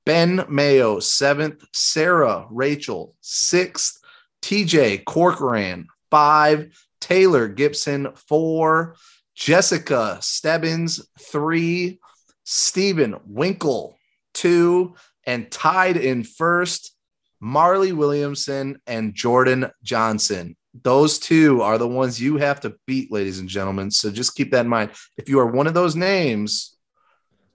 Ben 0.05 0.45
Mayo, 0.49 0.99
seventh. 0.99 1.63
Sarah 1.73 2.45
Rachel, 2.49 3.15
sixth. 3.21 3.99
TJ 4.41 5.05
Corcoran, 5.05 5.87
five. 6.11 6.77
Taylor 6.99 7.47
Gibson, 7.47 8.09
four. 8.15 8.95
Jessica 9.35 10.17
Stebbins, 10.19 11.07
three. 11.19 11.99
Stephen 12.49 13.15
Winkle, 13.25 13.97
two. 14.33 14.95
And 15.25 15.51
tied 15.51 15.97
in 15.97 16.23
first, 16.23 16.95
Marley 17.41 17.91
Williamson 17.91 18.79
and 18.87 19.13
Jordan 19.13 19.69
Johnson. 19.83 20.55
Those 20.83 21.19
two 21.19 21.61
are 21.61 21.77
the 21.77 21.87
ones 21.87 22.21
you 22.21 22.37
have 22.37 22.61
to 22.61 22.75
beat, 22.87 23.11
ladies 23.11 23.39
and 23.39 23.49
gentlemen. 23.49 23.91
So 23.91 24.09
just 24.09 24.35
keep 24.35 24.51
that 24.51 24.61
in 24.61 24.69
mind. 24.69 24.91
If 25.17 25.27
you 25.27 25.39
are 25.39 25.45
one 25.45 25.67
of 25.67 25.73
those 25.73 25.97
names, 25.97 26.76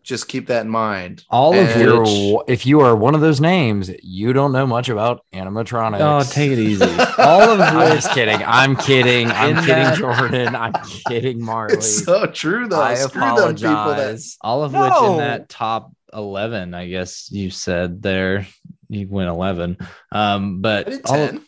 just 0.02 0.28
keep 0.28 0.48
that 0.48 0.62
in 0.64 0.68
mind. 0.70 1.24
All 1.30 1.52
of 1.52 1.58
And- 1.58 1.68
If 1.70 1.76
you're, 1.76 2.00
which. 2.02 2.44
if 2.48 2.66
you 2.66 2.80
are 2.80 2.94
one 2.96 3.14
of 3.14 3.20
those 3.20 3.40
names, 3.40 3.90
you 4.02 4.32
don't 4.32 4.52
know 4.52 4.66
much 4.66 4.88
about 4.88 5.24
animatronics. 5.32 6.00
Oh, 6.00 6.22
take 6.30 6.50
it 6.52 6.58
easy. 6.58 6.84
All 7.18 7.42
of 7.50 7.60
I'm 7.60 7.92
just 7.96 8.12
kidding. 8.12 8.42
I'm 8.44 8.76
kidding. 8.76 9.30
I'm 9.30 9.56
kidding, 9.56 9.66
that- 9.66 9.98
Jordan. 9.98 10.56
I'm 10.56 10.72
kidding, 11.08 11.44
Marley. 11.44 11.74
It's 11.74 12.04
so 12.04 12.26
true, 12.26 12.68
though. 12.68 12.80
I 12.80 12.94
Screw 12.94 13.20
them 13.20 13.30
that 13.36 13.38
apologize. 13.62 14.36
All 14.40 14.64
of 14.64 14.72
which 14.72 14.82
in 15.12 15.18
that 15.18 15.48
top 15.48 15.92
11, 16.12 16.74
I 16.74 16.88
guess 16.88 17.30
you 17.30 17.50
said 17.50 18.02
there. 18.02 18.46
You 18.88 19.08
went 19.08 19.28
11. 19.30 19.78
Um, 20.10 20.60
but 20.60 20.88
all 21.06 21.14
10. 21.16 21.42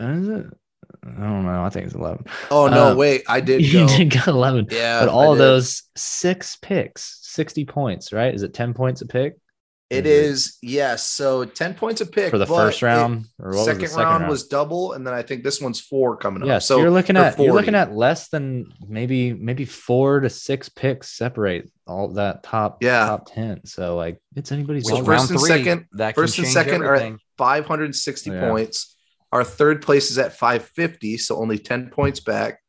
is 0.00 0.28
it? 0.28 0.46
I 1.06 1.20
don't 1.20 1.44
know. 1.44 1.62
I 1.62 1.68
think 1.70 1.86
it's 1.86 1.94
11. 1.94 2.24
Oh 2.50 2.66
no, 2.68 2.92
Um, 2.92 2.96
wait, 2.96 3.24
I 3.28 3.40
did 3.40 3.60
You 3.72 3.80
go. 3.80 3.88
did 3.88 4.10
go 4.10 4.20
11. 4.32 4.68
Yeah, 4.70 5.00
but 5.00 5.08
all 5.10 5.32
of 5.32 5.38
those 5.38 5.82
six 5.96 6.56
picks, 6.56 7.18
60 7.22 7.64
points, 7.66 8.12
right? 8.12 8.34
Is 8.34 8.42
it 8.42 8.54
10 8.54 8.72
points 8.74 9.02
a 9.02 9.06
pick 9.06 9.36
It 9.90 10.06
is 10.06 10.56
yes. 10.62 11.06
So 11.06 11.44
ten 11.44 11.74
points 11.74 12.00
a 12.00 12.06
pick 12.06 12.30
for 12.30 12.38
the 12.38 12.46
first 12.46 12.82
it- 12.82 12.86
round? 12.86 13.26
or 13.38 13.50
what 13.50 13.56
was 13.58 13.66
the 13.78 13.86
second, 13.86 14.02
round, 14.02 14.28
was 14.28 14.48
double, 14.48 14.92
and 14.94 15.06
then 15.06 15.12
I 15.14 15.22
think 15.22 15.44
this 15.44 15.60
one's 15.60 15.78
four 15.80 16.16
coming 16.16 16.42
up. 16.42 16.48
Yeah, 16.48 16.58
so 16.58 16.78
you're 16.78 16.90
looking 16.90 17.16
at 17.18 17.38
you're 17.38 17.52
looking 17.52 17.74
at 17.76 17.92
less 17.94 18.28
than 18.28 18.64
maybe 18.88 19.34
maybe 19.34 19.66
four 19.66 20.20
to 20.20 20.30
six 20.30 20.68
picks 20.70 21.10
separate 21.10 21.70
all 21.86 22.08
that 22.14 22.42
top 22.42 22.82
Yeah. 22.82 23.06
top 23.06 23.26
ten. 23.32 23.66
So 23.66 23.94
like 23.94 24.18
it's 24.34 24.50
anybody's 24.52 24.86
Well, 24.90 25.04
first 25.04 25.08
round 25.08 25.30
and 25.30 25.38
three, 25.40 25.48
second- 25.50 25.86
that 25.92 26.14
first 26.14 26.38
and 26.38 26.48
second 26.48 26.82
are 26.82 27.18
560 27.36 28.30
Yeah. 28.30 28.48
points. 28.48 28.93
Our 29.34 29.42
third 29.42 29.82
place 29.82 30.12
is 30.12 30.18
at 30.18 30.38
550, 30.38 31.18
so 31.18 31.36
only 31.36 31.58
10 31.58 31.90
points 31.90 32.20
back. 32.20 32.60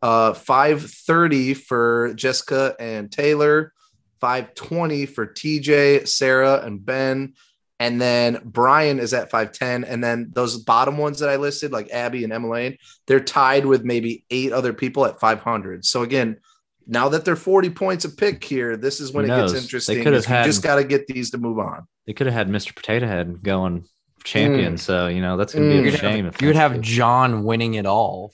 Uh, 0.00 0.32
530 0.32 1.54
for 1.54 2.14
Jessica 2.14 2.76
and 2.78 3.10
Taylor, 3.10 3.72
520 4.20 5.06
for 5.06 5.26
TJ, 5.26 6.06
Sarah, 6.06 6.60
and 6.64 6.86
Ben. 6.86 7.34
And 7.80 8.00
then 8.00 8.40
Brian 8.44 9.00
is 9.00 9.12
at 9.12 9.32
510. 9.32 9.82
And 9.82 10.04
then 10.04 10.30
those 10.32 10.56
bottom 10.58 10.98
ones 10.98 11.18
that 11.18 11.30
I 11.30 11.34
listed, 11.34 11.72
like 11.72 11.90
Abby 11.90 12.22
and 12.22 12.32
Emmeline, 12.32 12.78
they're 13.08 13.18
tied 13.18 13.66
with 13.66 13.82
maybe 13.82 14.24
eight 14.30 14.52
other 14.52 14.72
people 14.72 15.04
at 15.06 15.18
500. 15.18 15.84
So 15.84 16.02
again, 16.02 16.38
now 16.86 17.08
that 17.08 17.24
they're 17.24 17.34
40 17.34 17.70
points 17.70 18.04
a 18.04 18.10
pick 18.10 18.44
here, 18.44 18.76
this 18.76 19.00
is 19.00 19.12
when 19.12 19.24
it 19.24 19.28
gets 19.28 19.38
knows? 19.38 19.52
They 19.52 19.58
interesting. 19.58 20.04
could 20.04 20.12
have 20.12 20.26
you 20.26 20.28
had- 20.28 20.44
just 20.44 20.62
got 20.62 20.76
to 20.76 20.84
get 20.84 21.08
these 21.08 21.30
to 21.30 21.38
move 21.38 21.58
on. 21.58 21.88
They 22.06 22.12
could 22.12 22.28
have 22.28 22.34
had 22.34 22.48
Mr. 22.48 22.72
Potato 22.72 23.06
Head 23.08 23.42
going 23.42 23.86
champion. 24.24 24.76
So 24.78 25.06
you 25.06 25.20
know 25.20 25.36
that's 25.36 25.54
gonna 25.54 25.68
be 25.68 25.74
Mm. 25.74 25.80
a 25.80 25.84
You'd 25.84 25.98
shame 25.98 26.24
have, 26.24 26.34
if 26.34 26.42
you 26.42 26.48
would 26.48 26.56
have 26.56 26.72
the. 26.74 26.78
John 26.80 27.44
winning 27.44 27.74
it 27.74 27.86
all. 27.86 28.32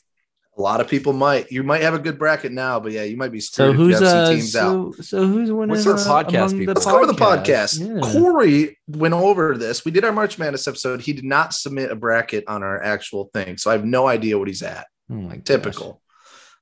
A 0.59 0.61
lot 0.61 0.81
of 0.81 0.89
people 0.89 1.13
might. 1.15 1.51
You 1.51 1.63
might 1.63 1.81
have 1.83 1.95
a 1.95 1.99
good 1.99 2.19
bracket 2.19 2.53
now, 2.53 2.81
but 2.81 2.93
yeah, 2.93 3.05
you 3.05 3.17
might 3.17 3.33
be 3.33 3.41
So 3.41 3.73
who's 3.73 3.95
if 3.97 4.01
you 4.01 4.07
have 4.07 4.11
some 4.15 4.25
uh 4.25 4.31
teams 4.31 4.57
out. 4.57 4.95
so, 4.97 5.03
so 5.03 5.27
who's 5.27 5.51
winning? 5.51 5.71
What's 5.71 5.87
our 5.87 5.95
uh, 5.95 6.25
podcast 6.25 6.37
among 6.49 6.59
people? 6.59 6.75
Let's 6.75 6.87
go 6.87 6.97
over 6.97 7.07
the 7.07 7.13
podcast. 7.15 7.81
Yeah. 7.81 8.01
Corey 8.13 8.79
went 8.89 9.15
over 9.15 9.57
this. 9.57 9.85
We 9.85 9.91
did 9.91 10.05
our 10.05 10.13
March 10.13 10.39
Madness 10.39 10.69
episode. 10.69 11.01
He 11.01 11.13
did 11.15 11.25
not 11.25 11.55
submit 11.55 11.91
a 11.91 11.97
bracket 11.97 12.45
on 12.47 12.63
our 12.63 12.83
actual 12.83 13.31
thing, 13.33 13.57
so 13.57 13.71
I 13.71 13.75
have 13.75 13.85
no 13.85 14.07
idea 14.07 14.39
what 14.39 14.49
he's 14.49 14.63
at. 14.63 14.87
Oh 15.11 15.15
my 15.15 15.37
gosh. 15.37 15.45
Typical. 15.45 16.03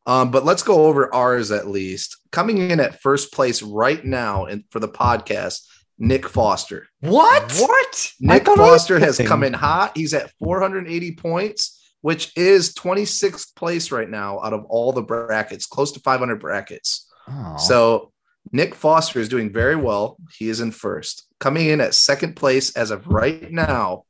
Um, 0.06 0.30
but 0.30 0.44
let's 0.44 0.62
go 0.62 0.86
over 0.86 1.12
ours 1.14 1.50
at 1.50 1.66
least. 1.66 2.16
Coming 2.30 2.58
in 2.70 2.80
at 2.80 3.00
first 3.02 3.32
place 3.32 3.62
right 3.62 4.02
now 4.02 4.46
in, 4.46 4.64
for 4.70 4.80
the 4.80 4.88
podcast, 4.88 5.66
Nick 5.98 6.28
Foster. 6.28 6.86
What? 7.00 7.52
What? 7.58 8.12
Nick 8.20 8.44
thought 8.44 8.58
I 8.58 8.62
was 8.62 8.70
Foster 8.82 8.98
has 8.98 9.18
come 9.18 9.42
in 9.42 9.52
hot. 9.52 9.96
He's 9.96 10.14
at 10.14 10.30
480 10.38 11.16
points, 11.16 11.92
which 12.00 12.32
is 12.36 12.74
26th 12.74 13.54
place 13.56 13.90
right 13.90 14.08
now 14.08 14.40
out 14.40 14.52
of 14.52 14.64
all 14.66 14.92
the 14.92 15.02
brackets, 15.02 15.66
close 15.66 15.92
to 15.92 16.00
500 16.00 16.36
brackets. 16.36 17.08
Oh. 17.28 17.56
So 17.58 18.12
Nick 18.52 18.74
Foster 18.74 19.18
is 19.18 19.28
doing 19.28 19.52
very 19.52 19.76
well. 19.76 20.16
He 20.38 20.48
is 20.48 20.60
in 20.60 20.70
first. 20.70 21.26
Coming 21.40 21.68
in 21.68 21.80
at 21.80 21.94
second 21.94 22.36
place 22.36 22.76
as 22.76 22.90
of 22.90 23.06
right 23.06 23.50
now, 23.50 24.04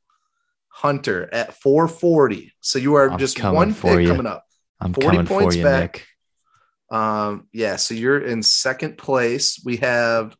Hunter 0.69 1.29
at 1.33 1.55
440. 1.55 2.53
So 2.61 2.79
you 2.79 2.95
are 2.95 3.09
I'm 3.11 3.17
just 3.19 3.35
coming 3.35 3.55
one 3.55 3.73
for 3.73 3.95
pick 3.95 4.01
you. 4.01 4.11
coming 4.11 4.27
up. 4.27 4.45
I'm 4.79 4.93
40 4.93 5.07
coming 5.07 5.25
for 5.25 5.39
points 5.41 5.55
you, 5.55 5.63
back. 5.63 5.93
Nick. 5.93 6.97
Um, 6.97 7.47
yeah, 7.51 7.75
so 7.75 7.93
you're 7.93 8.19
in 8.19 8.41
second 8.41 8.97
place. 8.97 9.61
We 9.63 9.77
have 9.77 10.35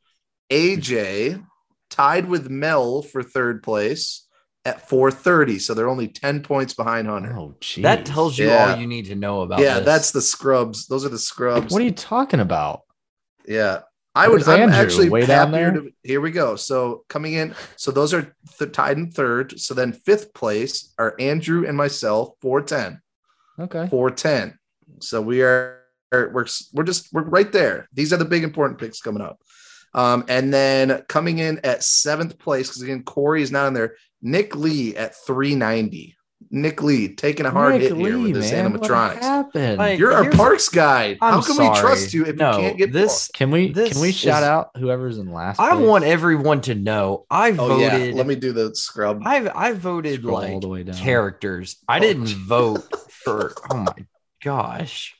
AJ 0.49 1.43
tied 1.89 2.27
with 2.27 2.49
Mel 2.49 3.01
for 3.01 3.23
third 3.23 3.63
place 3.63 4.27
at 4.65 4.87
430. 4.89 5.59
So 5.59 5.73
they're 5.73 5.89
only 5.89 6.07
10 6.07 6.41
points 6.43 6.73
behind 6.73 7.07
Hunter. 7.07 7.35
Oh, 7.37 7.55
geez. 7.61 7.83
That 7.83 8.05
tells 8.05 8.37
you 8.37 8.47
Yeah. 8.47 8.73
all 8.73 8.79
you 8.79 8.87
need 8.87 9.05
to 9.05 9.15
know 9.15 9.41
about. 9.41 9.59
yeah, 9.59 9.75
this. 9.75 9.85
that's 9.85 10.11
the 10.11 10.21
scrubs. 10.21 10.87
Those 10.87 11.05
are 11.05 11.09
the 11.09 11.17
scrubs. 11.19 11.71
What 11.73 11.81
are 11.81 11.85
you 11.85 11.91
talking 11.91 12.39
about? 12.39 12.81
Yeah. 13.47 13.81
I 14.15 14.27
would 14.27 14.45
Where's 14.45 14.47
I'm 14.47 14.69
actually 14.69 15.07
Way 15.09 15.25
down 15.25 15.53
happier 15.53 15.71
there? 15.71 15.81
to 15.81 15.91
here 16.03 16.19
we 16.19 16.31
go. 16.31 16.55
So 16.55 17.05
coming 17.09 17.33
in, 17.33 17.53
so 17.77 17.91
those 17.91 18.13
are 18.13 18.35
th- 18.57 18.71
tied 18.71 18.97
in 18.97 19.11
third. 19.11 19.59
So 19.59 19.73
then 19.73 19.93
fifth 19.93 20.33
place 20.33 20.93
are 20.97 21.15
Andrew 21.19 21.65
and 21.65 21.77
myself, 21.77 22.33
410. 22.41 23.01
Okay. 23.59 23.87
410. 23.89 24.57
So 24.99 25.21
we 25.21 25.41
are 25.43 25.77
we're 26.11 26.47
we're 26.73 26.83
just 26.83 27.13
we're 27.13 27.21
right 27.23 27.51
there. 27.51 27.87
These 27.93 28.11
are 28.11 28.17
the 28.17 28.25
big 28.25 28.43
important 28.43 28.79
picks 28.79 28.99
coming 28.99 29.21
up. 29.21 29.39
Um, 29.93 30.23
and 30.27 30.53
then 30.53 31.03
coming 31.07 31.39
in 31.39 31.59
at 31.63 31.83
seventh 31.83 32.37
place, 32.37 32.67
because 32.67 32.81
again, 32.81 33.03
Corey 33.03 33.41
is 33.41 33.51
not 33.51 33.67
in 33.67 33.73
there. 33.73 33.95
Nick 34.21 34.55
Lee 34.55 34.95
at 34.95 35.15
390. 35.15 36.15
Nick 36.51 36.81
Lee 36.81 37.13
taking 37.15 37.45
a 37.45 37.51
hard 37.51 37.73
Nick 37.73 37.81
hit 37.83 37.97
here 37.97 38.17
Lee, 38.17 38.33
with 38.33 38.41
his 38.41 38.51
man, 38.51 38.71
what 38.73 38.81
animatronics. 38.81 39.19
happened? 39.19 39.77
Like, 39.77 39.99
You're 39.99 40.13
our 40.13 40.29
parks 40.31 40.67
guy. 40.69 41.17
How 41.21 41.37
I'm 41.37 41.43
can 41.43 41.57
we 41.57 41.79
trust 41.79 42.13
you 42.13 42.25
if 42.25 42.37
No, 42.37 42.51
you 42.53 42.57
can't 42.59 42.77
get 42.77 42.91
this? 42.93 43.29
Can 43.33 43.51
we 43.51 43.71
This 43.71 43.91
can 43.93 44.01
we 44.01 44.11
shout 44.11 44.41
is- 44.43 44.47
out 44.49 44.69
whoever's 44.77 45.17
in 45.19 45.31
last? 45.31 45.59
I 45.59 45.71
place? 45.75 45.85
want 45.87 46.03
everyone 46.05 46.61
to 46.61 46.75
know. 46.75 47.25
I 47.29 47.49
Oh 47.51 47.53
voted. 47.55 47.81
yeah, 48.09 48.13
let 48.15 48.25
me 48.25 48.35
do 48.35 48.51
the 48.51 48.73
scrub. 48.75 49.21
I 49.25 49.49
I 49.53 49.73
voted 49.73 50.21
Scroll 50.21 50.37
all 50.37 50.41
like 50.53 50.61
the 50.61 50.67
way 50.69 50.83
down. 50.83 50.95
characters. 50.95 51.77
I 51.87 51.97
Oh, 51.97 52.01
didn't 52.01 52.25
geez. 52.27 52.35
vote 52.37 52.83
for. 53.11 53.53
Oh 53.69 53.77
my 53.77 54.05
gosh. 54.43 55.15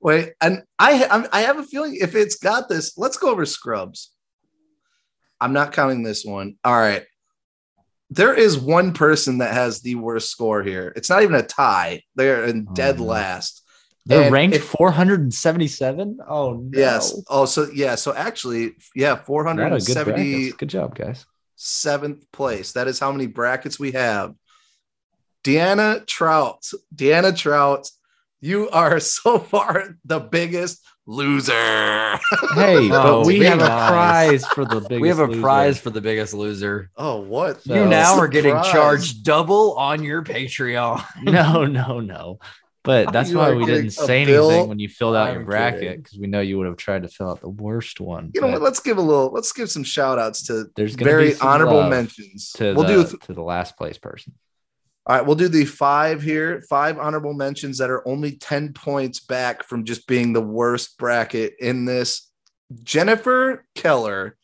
Wait, 0.00 0.32
and 0.40 0.62
I 0.78 1.06
I'm, 1.10 1.26
I 1.32 1.42
have 1.42 1.58
a 1.58 1.62
feeling 1.62 1.96
if 2.00 2.14
it's 2.14 2.36
got 2.36 2.68
this, 2.68 2.96
let's 2.96 3.16
go 3.18 3.30
over 3.30 3.44
scrubs. 3.44 4.12
I'm 5.40 5.52
not 5.52 5.72
counting 5.72 6.02
this 6.02 6.24
one. 6.24 6.56
All 6.64 6.78
right. 6.78 7.04
There 8.10 8.34
is 8.34 8.58
one 8.58 8.92
person 8.92 9.38
that 9.38 9.54
has 9.54 9.80
the 9.82 9.94
worst 9.94 10.30
score 10.30 10.62
here. 10.62 10.92
It's 10.96 11.08
not 11.08 11.22
even 11.22 11.36
a 11.36 11.42
tie. 11.42 12.02
They're 12.16 12.44
in 12.44 12.66
Oh, 12.68 12.74
dead 12.74 12.98
no. 12.98 13.04
last. 13.04 13.62
They're 14.06 14.22
And 14.24 14.32
ranked 14.32 14.56
if- 14.56 14.64
477. 14.64 16.18
Oh 16.28 16.54
no. 16.54 16.70
Yes. 16.78 17.14
Oh, 17.28 17.44
so 17.44 17.68
yeah. 17.72 17.94
So 17.94 18.12
actually, 18.14 18.72
yeah, 18.94 19.14
470. 19.16 20.48
good 20.50 20.58
Good 20.58 20.68
job, 20.70 20.94
guys. 20.96 21.24
Seventh 21.56 22.24
place. 22.32 22.72
That 22.72 22.88
is 22.88 22.98
how 22.98 23.12
many 23.12 23.26
brackets 23.26 23.78
we 23.78 23.92
have. 23.92 24.34
Deanna 25.44 26.06
Trout. 26.06 26.66
Deanna 26.94 27.36
Trout, 27.36 27.88
you 28.40 28.68
are 28.70 29.00
so 29.00 29.38
far 29.38 29.96
the 30.04 30.20
biggest 30.20 30.80
loser. 31.06 31.52
Hey, 31.52 32.76
oh, 32.76 32.88
but 32.88 33.06
Oh, 33.06 33.26
we 33.26 33.40
be 33.40 33.44
have 33.46 33.60
a 33.60 33.66
prize 33.66 34.46
for 34.46 34.64
the 34.64 34.80
biggest. 34.80 35.00
we 35.00 35.08
have 35.08 35.18
a 35.18 35.26
loser. 35.26 35.40
prize 35.40 35.78
for 35.80 35.90
the 35.90 36.00
biggest 36.00 36.34
loser. 36.34 36.90
oh, 36.96 37.20
what? 37.20 37.62
So- 37.62 37.74
you 37.74 37.86
now 37.86 38.16
are 38.18 38.28
getting 38.28 38.52
Surprise. 38.52 38.72
charged 38.72 39.24
double 39.24 39.74
on 39.76 40.02
your 40.02 40.22
Patreon. 40.22 41.04
No, 41.22 41.64
no, 41.66 42.00
no. 42.00 42.38
But 42.82 43.12
that's 43.12 43.28
You 43.30 43.36
why 43.36 43.52
we 43.52 43.66
didn't 43.66 43.90
say 43.90 44.24
bill? 44.24 44.50
anything 44.50 44.68
when 44.70 44.78
you 44.78 44.88
filled 44.88 45.14
out 45.14 45.32
your 45.32 45.40
I'm 45.40 45.46
bracket 45.46 46.02
because 46.02 46.18
we 46.18 46.26
know 46.28 46.40
you 46.40 46.56
would 46.56 46.66
have 46.66 46.78
tried 46.78 47.02
to 47.02 47.08
fill 47.08 47.28
out 47.28 47.42
the 47.42 47.48
worst 47.50 48.00
one. 48.00 48.30
You 48.34 48.40
know 48.40 48.46
what? 48.46 48.62
Let's 48.62 48.80
give 48.80 48.96
a 48.96 49.02
little. 49.02 49.30
Let's 49.30 49.52
give 49.52 49.70
some 49.70 49.84
shout 49.84 50.18
outs 50.18 50.44
to 50.46 50.64
There's 50.76 50.94
very 50.94 51.36
honorable 51.40 51.82
mentions. 51.90 52.52
to 52.52 52.72
we'll 52.72 52.84
the, 52.86 53.10
do. 53.10 53.18
to 53.26 53.32
the 53.34 53.42
last 53.42 53.76
place 53.76 53.98
person. 53.98 54.32
All 55.10 55.16
right, 55.16 55.26
we'll 55.26 55.34
do 55.34 55.48
the 55.48 55.64
five 55.64 56.22
here. 56.22 56.62
Five 56.70 56.96
honorable 56.96 57.34
mentions 57.34 57.78
that 57.78 57.90
are 57.90 58.06
only 58.06 58.36
ten 58.36 58.72
points 58.72 59.18
back 59.18 59.64
from 59.64 59.84
just 59.84 60.06
being 60.06 60.32
the 60.32 60.40
worst 60.40 60.98
bracket 60.98 61.54
in 61.58 61.84
this. 61.84 62.30
Jennifer 62.84 63.66
Keller, 63.74 64.36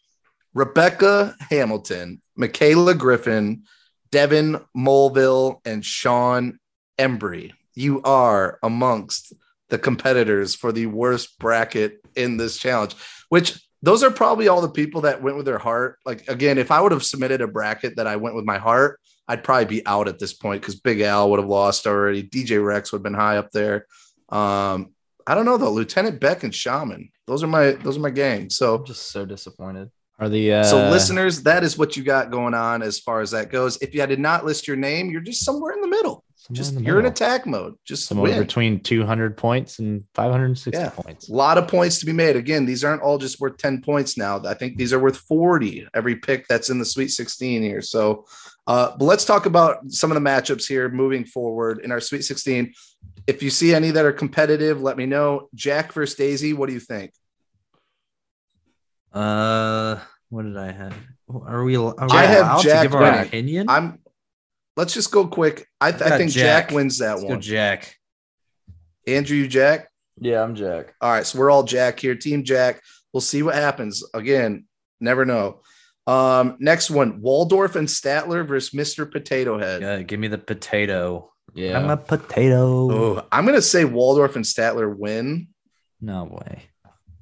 Rebecca 0.55 1.37
Hamilton, 1.51 2.21
Michaela 2.35 2.95
Griffin, 2.95 3.63
Devin 4.11 4.61
Mulville, 4.77 5.61
and 5.65 5.85
Sean 5.85 6.59
Embry. 6.99 7.53
You 7.75 8.03
are 8.03 8.59
amongst 8.61 9.35
the 9.69 9.79
competitors 9.79 10.57
for 10.57 10.73
the 10.73 10.87
worst 10.87 11.39
bracket 11.39 12.01
in 12.17 12.39
this 12.39 12.57
challenge, 12.57 12.97
which 13.29 13.57
those 13.83 14.03
are 14.03 14.11
probably 14.11 14.49
all 14.49 14.63
the 14.63 14.69
people 14.69 15.03
that 15.03 15.23
went 15.23 15.37
with 15.37 15.47
their 15.47 15.59
heart. 15.59 16.01
Like, 16.05 16.29
again, 16.29 16.59
if 16.59 16.73
I 16.73 16.81
would 16.81 16.91
have 16.91 17.05
submitted 17.05 17.41
a 17.41 17.47
bracket 17.47 17.99
that 17.99 18.09
I 18.09 18.17
went 18.17 18.35
with 18.35 18.45
my 18.45 18.59
heart, 18.59 18.99
I'd 19.29 19.45
probably 19.45 19.65
be 19.65 19.87
out 19.87 20.09
at 20.09 20.19
this 20.19 20.33
point 20.33 20.63
because 20.63 20.77
Big 20.77 21.01
Al 21.01 21.31
would 21.31 21.41
have 21.41 21.49
lost 21.49 21.87
already. 21.87 22.23
DJ 22.23 22.65
Rex 22.65 22.93
would 22.93 22.99
have 22.99 23.03
been 23.03 23.15
high 23.15 23.39
up 23.39 23.51
there. 23.51 23.87
Um, 24.29 24.93
I 25.27 25.35
don't 25.35 25.45
know 25.45 25.57
though. 25.57 25.73
Lieutenant 25.73 26.21
Beck 26.21 26.45
and 26.45 26.55
Shaman. 26.55 27.11
Those 27.27 27.43
are 27.43 27.49
my 27.49 27.73
those 27.73 27.97
are 27.97 28.01
my 28.01 28.11
gang. 28.11 28.51
So 28.51 28.77
I'm 28.77 28.85
just 28.85 29.11
so 29.11 29.27
disappointed. 29.27 29.91
Are 30.19 30.29
the 30.31 30.53
uh, 30.53 30.65
so, 30.65 30.89
listeners, 30.91 31.43
that 31.43 31.63
is 31.63 31.77
what 31.77 31.97
you 31.97 32.03
got 32.03 32.31
going 32.31 32.55
on 32.55 32.83
as 32.83 32.99
far 32.99 33.21
as 33.21 33.33
that 33.33 33.51
goes. 33.51 33.77
If 33.83 33.95
you 33.95 34.07
did 34.07 34.19
not 34.19 34.47
list 34.47 34.67
your 34.67 34.77
name, 34.77 35.11
you're 35.11 35.21
just 35.21 35.45
somewhere 35.45 35.75
in 35.75 35.83
the 35.83 35.89
middle. 35.89 36.25
Somewhere 36.47 36.57
Just 36.65 36.75
in 36.77 36.85
you're 36.85 36.99
in 37.01 37.07
attack 37.07 37.47
mode. 37.47 37.75
Just 37.85 38.07
somewhere 38.07 38.31
win. 38.33 38.41
between 38.41 38.81
200 38.81 39.37
points 39.37 39.79
and 39.79 40.05
560 40.15 40.81
Yeah. 40.81 40.91
points. 40.91 41.29
A 41.29 41.33
lot 41.33 41.59
of 41.59 41.67
points 41.69 41.99
to 42.01 42.07
be 42.07 42.13
made. 42.13 42.37
Again, 42.37 42.67
these 42.67 42.85
aren't 42.85 43.03
all 43.03 43.19
just 43.19 43.41
worth 43.41 43.57
10 43.59 43.83
points 43.83 44.17
now. 44.17 44.41
I 44.45 44.55
think 44.55 44.77
these 44.77 44.93
are 44.93 44.99
worth 44.99 45.17
40 45.19 45.89
every 45.95 46.17
pick 46.17 46.47
that's 46.49 46.71
in 46.71 46.79
the 46.79 46.85
Sweet 46.85 47.09
16 47.09 47.63
here. 47.63 47.83
So, 47.83 48.27
uh, 48.67 48.97
but 48.97 49.05
let's 49.05 49.25
talk 49.25 49.47
about 49.47 49.91
some 49.91 50.11
of 50.11 50.15
the 50.15 50.21
matchups 50.29 50.67
here 50.67 50.89
moving 50.89 51.25
forward 51.25 51.81
in 51.83 51.91
our 51.93 52.01
Sweet 52.01 52.23
16. 52.25 52.73
If 53.27 53.43
you 53.43 53.51
see 53.51 53.75
any 53.75 53.91
that 53.91 54.05
are 54.05 54.13
competitive, 54.13 54.81
let 54.83 54.97
me 54.97 55.07
know. 55.07 55.49
Jack 55.55 55.93
versus 55.93 56.17
Daisy, 56.17 56.53
what 56.53 56.69
do 56.69 56.75
you 56.75 56.81
think? 56.81 57.13
Uh, 59.13 59.99
what 60.29 60.43
did 60.43 60.57
I 60.57 60.73
have? 60.73 60.95
Are 61.29 61.65
we? 61.65 61.77
Are 61.77 61.85
we 61.93 61.95
I 62.11 62.25
have 62.27 62.45
allowed 62.47 62.63
Jack 62.63 62.83
to 62.83 62.89
give 62.89 62.95
our 62.95 63.03
winning. 63.03 63.21
opinion? 63.27 63.69
I'm. 63.69 63.99
Let's 64.77 64.93
just 64.93 65.11
go 65.11 65.27
quick. 65.27 65.67
I, 65.81 65.91
th- 65.91 66.03
I 66.03 66.19
think 66.19 66.31
Jack. 66.31 66.69
Jack. 66.69 66.75
wins 66.75 66.99
that 66.99 67.13
Let's 67.13 67.23
go, 67.23 67.29
one. 67.31 67.41
Jack. 67.41 67.97
Andrew, 69.07 69.37
you 69.37 69.49
Jack. 69.49 69.89
Yeah, 70.21 70.43
I'm 70.43 70.55
Jack. 70.55 70.95
All 71.01 71.11
right, 71.11 71.27
so 71.27 71.39
we're 71.39 71.51
all 71.51 71.63
Jack 71.63 72.01
here, 72.01 72.15
Team 72.15 72.45
Jack. 72.45 72.83
We'll 73.13 73.21
see 73.21 73.43
what 73.43 73.55
happens. 73.55 74.03
Again, 74.15 74.67
never 75.01 75.25
know. 75.25 75.63
Um, 76.07 76.57
next 76.61 76.91
one: 76.91 77.21
Waldorf 77.21 77.77
and 77.77 77.89
Statler 77.89 78.47
versus 78.47 78.71
Mr. 78.71 79.11
Potato 79.11 79.59
Head. 79.59 79.83
Yeah, 79.83 80.03
give 80.03 80.21
me 80.21 80.29
the 80.29 80.39
potato. 80.39 81.33
Yeah. 81.55 81.79
I'm 81.79 81.91
a 81.91 81.97
potato. 81.97 82.91
Oh, 82.93 83.27
I'm 83.33 83.47
gonna 83.47 83.63
say 83.63 83.85
Waldorf 83.85 84.37
and 84.37 84.45
Statler 84.45 84.95
win. 84.95 85.49
No 86.01 86.25
way. 86.25 86.65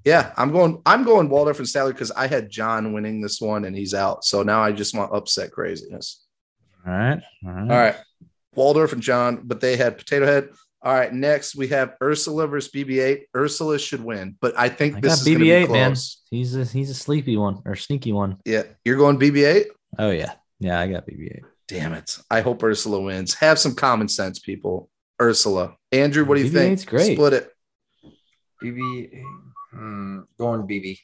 Yeah, 0.05 0.33
I'm 0.37 0.53
going. 0.53 0.83
I'm 0.85 1.05
going 1.05 1.29
Waldorf 1.29 1.59
and 1.59 1.69
Statler 1.69 1.93
because 1.93 2.11
I 2.11 2.27
had 2.27 2.51
John 2.51 2.93
winning 2.93 3.21
this 3.21 3.41
one 3.41 3.65
and 3.65 3.75
he's 3.77 3.95
out. 3.95 4.25
So 4.25 4.43
now 4.43 4.63
I 4.63 4.73
just 4.73 4.95
want 4.95 5.15
upset 5.15 5.51
craziness. 5.51 6.24
All 6.87 6.93
right. 6.93 7.23
All 7.45 7.53
right. 7.53 7.71
All 7.71 7.79
right, 7.79 7.97
Waldorf 8.55 8.93
and 8.93 9.03
John, 9.03 9.41
but 9.45 9.61
they 9.61 9.77
had 9.77 9.99
Potato 9.99 10.27
Head. 10.27 10.49
All 10.83 10.93
right, 10.93 11.11
next 11.13 11.57
we 11.57 11.69
have 11.69 11.95
Ursula 12.03 12.47
versus 12.47 12.71
BB-8. 12.71 13.23
Ursula 13.35 13.79
should 13.79 14.05
win, 14.05 14.37
but 14.39 14.53
I 14.59 14.69
think 14.69 14.97
I 14.97 15.01
this 15.01 15.23
got 15.23 15.27
is 15.27 15.35
BB-8, 15.35 15.71
man. 15.73 15.95
He's 16.31 16.55
a 16.55 16.65
he's 16.65 16.91
a 16.91 16.95
sleepy 16.95 17.39
one 17.39 17.63
or 17.65 17.75
sneaky 17.75 18.13
one. 18.13 18.37
Yeah, 18.45 18.65
you're 18.85 18.99
going 18.99 19.19
BB-8. 19.19 19.65
Oh 19.99 20.11
yeah, 20.11 20.35
yeah. 20.61 20.79
I 20.79 20.89
got 20.89 21.07
BB-8. 21.07 21.41
Damn 21.69 21.95
it! 21.95 22.19
I 22.31 22.43
hope 22.43 22.63
Ursula 22.63 23.01
wins. 23.01 23.33
Have 23.35 23.59
some 23.59 23.75
common 23.75 24.09
sense, 24.09 24.39
people. 24.41 24.91
Ursula, 25.23 25.75
Andrew, 25.91 26.27
what 26.27 26.37
do 26.37 26.43
you 26.43 26.51
think? 26.51 26.79
BB-8's 26.79 26.85
great. 26.85 27.15
Split 27.15 27.33
it. 27.33 27.51
BB. 28.63 29.23
Hmm, 29.71 30.21
going 30.39 30.63
BB. 30.69 30.99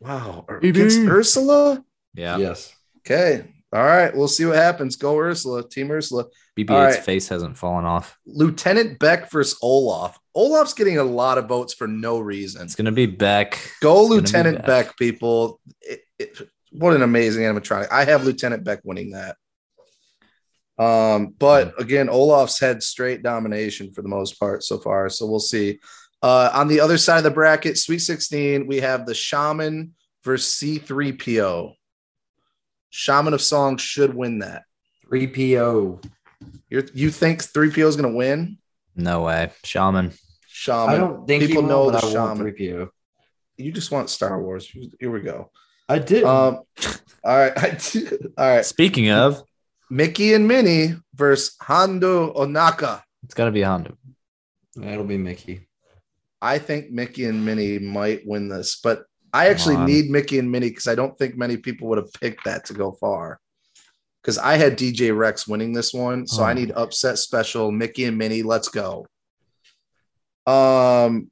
Wow, 0.00 0.46
BB. 0.48 0.70
against 0.70 0.98
Ursula. 1.00 1.84
Yeah. 2.14 2.38
Yes. 2.38 2.74
Okay, 3.00 3.44
all 3.72 3.84
right. 3.84 4.14
We'll 4.14 4.28
see 4.28 4.44
what 4.46 4.56
happens. 4.56 4.96
Go 4.96 5.16
Ursula, 5.18 5.68
Team 5.68 5.90
Ursula. 5.90 6.24
BB-8's 6.58 6.70
All 6.70 6.80
right. 6.82 6.94
face 6.96 7.28
hasn't 7.28 7.56
fallen 7.56 7.84
off. 7.84 8.18
Lieutenant 8.26 8.98
Beck 8.98 9.30
versus 9.30 9.58
Olaf. 9.62 10.18
Olaf's 10.34 10.74
getting 10.74 10.98
a 10.98 11.04
lot 11.04 11.38
of 11.38 11.46
votes 11.48 11.72
for 11.74 11.86
no 11.86 12.18
reason. 12.18 12.62
It's 12.62 12.74
gonna 12.74 12.90
be 12.92 13.06
Beck. 13.06 13.58
Go 13.80 14.00
It's 14.02 14.10
Lieutenant 14.10 14.66
Beck. 14.66 14.96
people. 14.96 15.60
It- 15.80 16.02
it- 16.18 16.48
what 16.72 16.94
an 16.94 17.02
amazing 17.02 17.42
animatronic. 17.44 17.88
I 17.90 18.04
have 18.04 18.24
Lieutenant 18.24 18.62
Beck 18.64 18.80
winning 18.84 19.12
that. 19.12 19.36
Um, 20.78 21.34
but 21.38 21.78
again, 21.80 22.08
Olaf's 22.08 22.58
had 22.58 22.82
straight 22.82 23.22
domination 23.22 23.92
for 23.92 24.02
the 24.02 24.08
most 24.08 24.38
part 24.38 24.64
so 24.64 24.78
far. 24.78 25.08
So 25.10 25.26
we'll 25.26 25.38
see. 25.40 25.78
Uh, 26.22 26.50
on 26.54 26.68
the 26.68 26.80
other 26.80 26.98
side 26.98 27.18
of 27.18 27.24
the 27.24 27.30
bracket, 27.30 27.76
Sweet 27.78 27.98
16, 28.00 28.66
we 28.66 28.78
have 28.80 29.04
the 29.06 29.14
Shaman 29.14 29.94
versus 30.24 30.52
C3PO. 30.54 31.74
Shaman 32.90 33.34
of 33.34 33.40
Song 33.40 33.76
should 33.76 34.14
win 34.14 34.40
that. 34.40 34.64
3PO. 35.10 36.04
You're, 36.68 36.84
you 36.94 37.10
think 37.10 37.42
3PO 37.42 37.86
is 37.86 37.96
going 37.96 38.10
to 38.10 38.16
win? 38.16 38.58
No 38.96 39.22
way. 39.22 39.50
Shaman. 39.64 40.12
Shaman. 40.46 40.94
I 40.94 40.98
don't 40.98 41.26
think 41.26 41.44
People 41.46 41.62
he 41.62 41.68
know 41.68 41.84
will, 41.84 41.90
the 41.92 41.98
but 42.00 42.04
I 42.04 42.20
want 42.20 42.38
shaman. 42.38 42.52
3PO. 42.52 42.88
You 43.56 43.72
just 43.72 43.90
want 43.90 44.10
Star 44.10 44.40
Wars. 44.40 44.66
Here 44.98 45.10
we 45.10 45.20
go. 45.20 45.50
I 45.88 45.98
did. 45.98 46.24
Um, 46.24 46.60
all 47.24 47.36
right. 47.36 47.96
all 48.38 48.48
right. 48.56 48.64
Speaking 48.64 49.10
of, 49.10 49.42
Mickey 49.90 50.34
and 50.34 50.46
Minnie 50.46 50.94
versus 51.14 51.56
Hondo 51.60 52.32
Ohnaka. 52.34 53.02
it's 53.24 53.34
gotta 53.34 53.50
be 53.50 53.62
Hondo. 53.62 53.96
It'll 54.80 55.04
be 55.04 55.18
Mickey. 55.18 55.68
I 56.40 56.58
think 56.58 56.90
Mickey 56.90 57.24
and 57.24 57.44
Minnie 57.44 57.80
might 57.80 58.22
win 58.24 58.48
this, 58.48 58.80
but 58.82 59.04
I 59.32 59.48
actually 59.48 59.76
need 59.78 60.10
Mickey 60.10 60.38
and 60.38 60.50
Minnie 60.50 60.68
because 60.70 60.86
I 60.88 60.94
don't 60.94 61.16
think 61.18 61.36
many 61.36 61.56
people 61.56 61.88
would 61.88 61.98
have 61.98 62.12
picked 62.12 62.44
that 62.44 62.64
to 62.66 62.74
go 62.74 62.92
far. 62.92 63.38
Because 64.22 64.36
I 64.38 64.56
had 64.56 64.76
DJ 64.76 65.16
Rex 65.16 65.48
winning 65.48 65.72
this 65.72 65.94
one, 65.94 66.26
so 66.26 66.42
I 66.42 66.50
Oh. 66.50 66.54
need 66.54 66.72
upset 66.72 67.18
special 67.18 67.70
Mickey 67.70 68.04
and 68.04 68.18
Minnie. 68.18 68.42
Let's 68.42 68.68
go. 68.68 69.06
Um, 70.46 71.30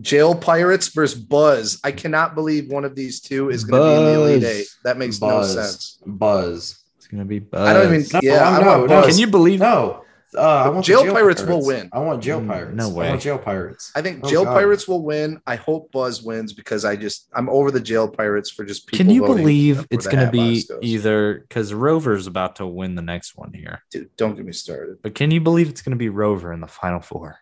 Jail 0.00 0.34
Pirates 0.34 0.88
versus 0.88 1.20
Buzz. 1.20 1.78
I 1.84 1.92
cannot 1.92 2.34
believe 2.34 2.70
one 2.70 2.84
of 2.84 2.94
these 2.96 3.20
two 3.20 3.50
is 3.50 3.64
going 3.64 3.82
to 3.82 3.88
be 3.88 3.98
in 3.98 4.04
the 4.18 4.20
Elite 4.32 4.44
Eight. 4.44 4.66
That 4.84 4.96
makes 4.98 5.18
Buzz. 5.18 5.54
no 5.54 5.62
sense. 5.62 5.98
Buzz. 6.06 6.78
It's 6.96 7.06
gonna 7.06 7.24
be 7.24 7.38
Buzz. 7.38 7.68
I 7.68 7.72
don't 7.74 7.94
even. 7.94 8.06
No, 8.12 8.20
yeah, 8.22 8.44
I'm- 8.48 8.54
I 8.62 8.64
no, 8.64 8.78
want 8.78 8.90
no. 8.90 9.00
Buzz. 9.02 9.06
Can 9.10 9.18
you 9.18 9.26
believe? 9.26 9.60
No. 9.60 10.04
Uh, 10.36 10.40
I 10.40 10.68
want 10.68 10.86
the 10.86 10.92
Jail 10.92 11.12
Pirates 11.12 11.42
will 11.42 11.64
win. 11.66 11.88
I 11.92 11.98
want 11.98 12.22
jail 12.22 12.40
Mm, 12.40 12.46
pirates. 12.46 12.76
no 12.76 12.88
I 12.88 12.92
way. 12.92 13.08
want 13.08 13.20
jail 13.20 13.38
pirates. 13.38 13.90
I 13.96 14.02
think 14.02 14.20
Oh, 14.22 14.30
Jail 14.30 14.44
God. 14.44 14.54
Pirates 14.54 14.86
will 14.86 15.02
win. 15.02 15.40
I 15.46 15.56
hope 15.56 15.90
Buzz 15.90 16.22
wins 16.22 16.52
because 16.52 16.84
I 16.84 16.94
just 16.94 17.28
I'm 17.34 17.48
over 17.48 17.70
the 17.72 17.80
Jail 17.80 18.06
Pirates 18.08 18.48
for 18.48 18.64
just 18.64 18.86
people. 18.86 19.04
Can 19.04 19.12
you 19.12 19.22
believe 19.22 19.86
it's 19.90 20.06
gonna 20.06 20.30
be 20.30 20.64
either 20.82 21.40
because 21.48 21.74
Rover's 21.74 22.28
about 22.28 22.56
to 22.56 22.66
win 22.66 22.94
the 22.94 23.02
next 23.02 23.36
one 23.36 23.52
here? 23.52 23.82
Dude, 23.90 24.08
don't 24.16 24.36
get 24.36 24.44
me 24.46 24.52
started, 24.52 24.98
But 25.02 25.14
can 25.16 25.30
you 25.32 25.40
believe 25.40 25.68
it's 25.68 25.82
gonna 25.82 25.96
be 25.96 26.08
Rover 26.10 26.52
in 26.52 26.60
the 26.60 26.68
final 26.68 27.00
four? 27.00 27.38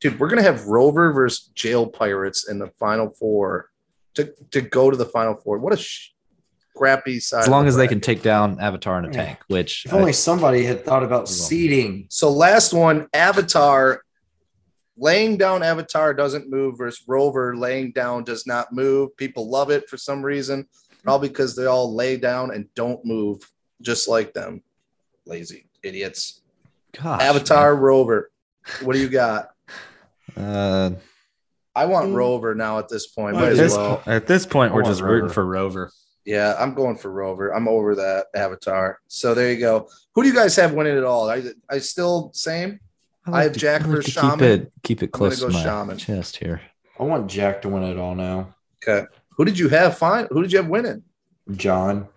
dude. 0.00 0.18
We're 0.18 0.28
gonna 0.28 0.42
have 0.42 0.66
Rover 0.66 1.12
versus 1.12 1.46
Jail 1.54 1.86
Pirates 1.86 2.48
in 2.48 2.58
the 2.58 2.68
final 2.80 3.10
four 3.10 3.70
to 4.14 4.32
to 4.50 4.60
go 4.60 4.90
to 4.90 4.96
the 4.96 5.06
final 5.06 5.34
four. 5.36 5.58
What 5.58 5.72
a 5.72 5.76
sh- 5.76 6.10
crappy 6.76 7.20
side. 7.20 7.40
As 7.42 7.48
long 7.48 7.64
the 7.64 7.68
as 7.68 7.76
they 7.76 7.86
can 7.88 8.00
take 8.00 8.22
down 8.22 8.58
Avatar 8.60 8.98
in 8.98 9.04
a 9.04 9.10
tank, 9.12 9.38
which 9.48 9.84
If 9.86 9.92
I- 9.94 9.98
only 9.98 10.12
somebody 10.12 10.64
had 10.64 10.84
thought 10.84 11.02
about 11.02 11.22
will. 11.22 11.26
seeding. 11.28 12.06
So 12.10 12.30
last 12.30 12.72
one, 12.72 13.08
Avatar. 13.14 14.02
Laying 14.96 15.36
down 15.38 15.64
Avatar 15.64 16.14
doesn't 16.14 16.48
move 16.48 16.78
versus 16.78 17.02
Rover 17.08 17.56
laying 17.56 17.90
down 17.90 18.22
does 18.22 18.46
not 18.46 18.72
move. 18.72 19.16
People 19.16 19.50
love 19.50 19.68
it 19.70 19.88
for 19.88 19.96
some 19.96 20.24
reason, 20.24 20.68
probably 21.02 21.28
because 21.30 21.56
they 21.56 21.66
all 21.66 21.92
lay 21.92 22.16
down 22.16 22.54
and 22.54 22.72
don't 22.76 23.04
move 23.04 23.50
just 23.82 24.06
like 24.06 24.32
them. 24.34 24.62
Lazy 25.26 25.66
idiots. 25.82 26.42
gosh, 26.92 27.20
Avatar 27.20 27.74
Rover. 27.74 28.30
What 28.82 28.92
do 28.92 29.00
you 29.00 29.08
got? 29.08 29.48
Uh, 30.36 30.90
I 31.74 31.86
want 31.86 32.10
Mm. 32.10 32.14
Rover 32.14 32.54
now 32.54 32.78
at 32.78 32.88
this 32.88 33.08
point. 33.08 33.34
Might 33.34 33.40
Might 33.42 33.50
at, 33.50 33.56
this, 33.56 33.76
well. 33.76 34.00
at 34.06 34.28
this 34.28 34.46
point, 34.46 34.70
I 34.70 34.76
we're 34.76 34.82
want 34.82 34.92
just 34.92 35.02
rooting 35.02 35.30
for 35.30 35.44
Rover. 35.44 35.90
Yeah, 36.24 36.54
I'm 36.58 36.74
going 36.74 36.96
for 36.96 37.10
Rover. 37.10 37.54
I'm 37.54 37.68
over 37.68 37.94
that 37.96 38.26
Avatar. 38.34 38.98
So 39.08 39.34
there 39.34 39.52
you 39.52 39.58
go. 39.60 39.88
Who 40.14 40.22
do 40.22 40.28
you 40.28 40.34
guys 40.34 40.56
have 40.56 40.72
winning 40.72 40.96
it 40.96 41.04
all? 41.04 41.28
I, 41.28 41.42
I 41.68 41.78
still 41.78 42.30
same. 42.32 42.80
I 43.26 43.44
have 43.44 43.52
to- 43.52 43.58
Jack 43.58 43.82
like 43.82 43.90
versus 43.90 44.14
to 44.14 44.20
keep 44.30 44.42
it 44.42 44.72
keep 44.82 45.02
it 45.02 45.12
close 45.12 45.40
go 45.40 45.48
to 45.48 45.52
my 45.54 45.62
Shaman. 45.62 45.98
chest 45.98 46.36
here. 46.36 46.60
I 46.98 47.02
want 47.04 47.28
Jack 47.30 47.62
to 47.62 47.68
win 47.68 47.82
it 47.82 47.98
all 47.98 48.14
now. 48.14 48.54
Okay. 48.86 49.06
Who 49.36 49.44
did 49.44 49.58
you 49.58 49.68
have 49.68 49.98
fine? 49.98 50.26
Who 50.30 50.42
did 50.42 50.52
you 50.52 50.58
have 50.58 50.68
winning? 50.68 51.02
John. 51.52 52.08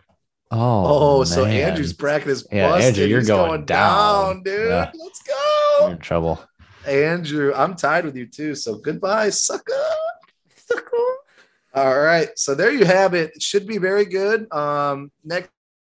Oh, 0.52 1.20
Oh, 1.20 1.24
so 1.26 1.44
man. 1.44 1.72
Andrew's 1.72 1.92
bracket 1.94 2.30
is 2.30 2.48
Yeah, 2.52 2.70
busted. 2.70 2.86
Andrew, 2.88 3.06
you're 3.06 3.20
He's 3.20 3.28
going 3.28 3.66
down. 3.66 4.44
dude. 4.44 4.70
Yeah. 4.70 4.92
Let's 4.94 5.22
You're 5.28 5.88
go. 5.88 5.92
in 5.92 5.98
trouble. 5.98 6.40
Andrew, 6.86 7.54
I'm 7.54 7.76
tied 7.76 8.06
with 8.06 8.16
you 8.16 8.28
too. 8.28 8.56
So 8.56 8.76
goodbye, 8.78 9.30
sucker. 9.30 9.64
Sucker. 9.74 9.84
All 11.78 12.00
right. 12.00 12.30
So 12.36 12.56
there 12.56 12.72
you 12.72 12.86
have 12.86 13.14
it. 13.14 13.36
It 13.36 13.42
should 13.42 13.68
be 13.68 13.78
very 13.78 14.06
good. 14.06 14.52
Um, 14.52 15.12
next 15.24 15.50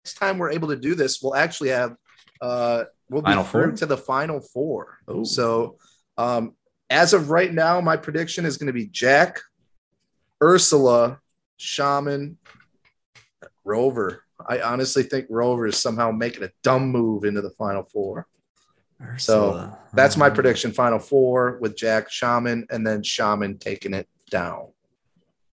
next 0.04 0.18
time 0.18 0.38
we're 0.38 0.50
able 0.50 0.68
to 0.68 0.76
do 0.76 0.94
this, 0.94 1.20
we'll 1.22 1.36
actually 1.36 1.68
have 1.70 1.94
uh 2.40 2.84
we'll 3.10 3.22
be 3.22 3.26
Final 3.26 3.44
through 3.44 3.70
four? 3.70 3.76
to 3.76 3.86
the 3.86 3.96
final 3.96 4.40
four. 4.40 4.98
Oh. 5.06 5.24
So 5.24 5.76
um 6.16 6.54
as 6.90 7.12
of 7.12 7.30
right 7.30 7.52
now, 7.52 7.80
my 7.80 7.96
prediction 7.96 8.46
is 8.46 8.56
going 8.56 8.68
to 8.68 8.72
be 8.72 8.86
Jack, 8.86 9.40
Ursula, 10.42 11.20
Shaman, 11.58 12.38
Rover. 13.62 14.24
I 14.48 14.62
honestly 14.62 15.02
think 15.02 15.26
Rover 15.28 15.66
is 15.66 15.76
somehow 15.76 16.10
making 16.10 16.44
a 16.44 16.50
dumb 16.62 16.88
move 16.88 17.24
into 17.24 17.42
the 17.42 17.50
final 17.50 17.82
four. 17.82 18.26
So, 19.18 19.70
That's 19.92 20.16
my 20.16 20.30
prediction. 20.30 20.72
Final 20.72 20.98
four 20.98 21.58
with 21.60 21.76
Jack 21.76 22.10
Shaman, 22.10 22.66
and 22.70 22.86
then 22.86 23.02
Shaman 23.02 23.58
taking 23.58 23.92
it 23.92 24.08
down. 24.30 24.68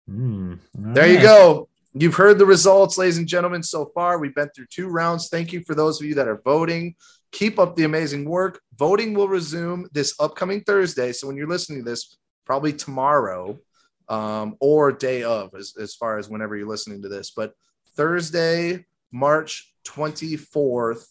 Mm, 0.10 0.60
all 0.78 0.94
There 0.94 1.12
you 1.12 1.22
go. 1.22 1.70
You've 1.94 2.16
heard 2.16 2.38
the 2.38 2.46
results, 2.46 2.98
ladies 2.98 3.18
and 3.18 3.28
gentlemen, 3.28 3.62
so 3.62 3.92
far. 3.94 4.18
We've 4.18 4.34
been 4.34 4.50
through 4.56 4.68
two 4.70 4.88
rounds. 4.88 5.28
Thank 5.28 5.52
you 5.52 5.62
for 5.64 5.76
those 5.76 6.00
of 6.00 6.08
you 6.08 6.16
that 6.16 6.28
are 6.28 6.42
voting. 6.44 6.96
Keep 7.32 7.60
up 7.60 7.76
the 7.76 7.84
amazing 7.84 8.26
work. 8.26 8.62
Voting 8.78 9.14
will 9.14 9.28
resume 9.28 9.88
this 9.92 10.16
upcoming 10.20 10.62
Thursday. 10.62 11.12
So 11.12 11.28
when 11.28 11.36
you're 11.36 11.48
listening 11.48 11.80
to 11.80 11.90
this, 11.90 12.18
probably 12.46 12.72
tomorrow 12.72 13.60
um, 14.08 14.56
or 14.60 14.92
day 14.92 15.24
of, 15.24 15.54
as, 15.54 15.74
as 15.80 15.96
far 15.96 16.18
as 16.18 16.30
whenever 16.30 16.56
you're 16.56 16.68
listening 16.68 17.02
to 17.02 17.10
this. 17.10 17.32
But 17.32 17.54
Thursday, 17.96 18.86
March 19.12 19.74
24th 19.86 21.06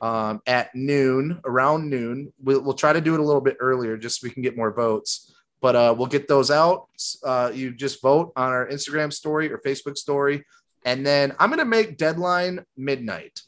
um, 0.00 0.40
at 0.46 0.74
noon, 0.74 1.40
around 1.44 1.90
noon. 1.90 2.32
We'll, 2.42 2.62
we'll 2.62 2.74
try 2.74 2.92
to 2.92 3.00
do 3.00 3.14
it 3.14 3.20
a 3.20 3.24
little 3.24 3.40
bit 3.40 3.56
earlier 3.60 3.96
just 3.96 4.20
so 4.20 4.26
we 4.26 4.32
can 4.32 4.42
get 4.42 4.56
more 4.56 4.72
votes 4.72 5.35
but 5.60 5.74
uh, 5.76 5.94
we'll 5.96 6.06
get 6.06 6.28
those 6.28 6.50
out. 6.50 6.88
Uh, 7.24 7.50
you 7.54 7.72
just 7.72 8.02
vote 8.02 8.32
on 8.36 8.50
our 8.52 8.66
Instagram 8.68 9.12
story 9.12 9.52
or 9.52 9.58
Facebook 9.58 9.96
story, 9.96 10.44
and 10.84 11.04
then 11.04 11.34
I'm 11.38 11.48
going 11.50 11.58
to 11.58 11.64
make 11.64 11.96
deadline 11.96 12.64
midnight. 12.76 13.40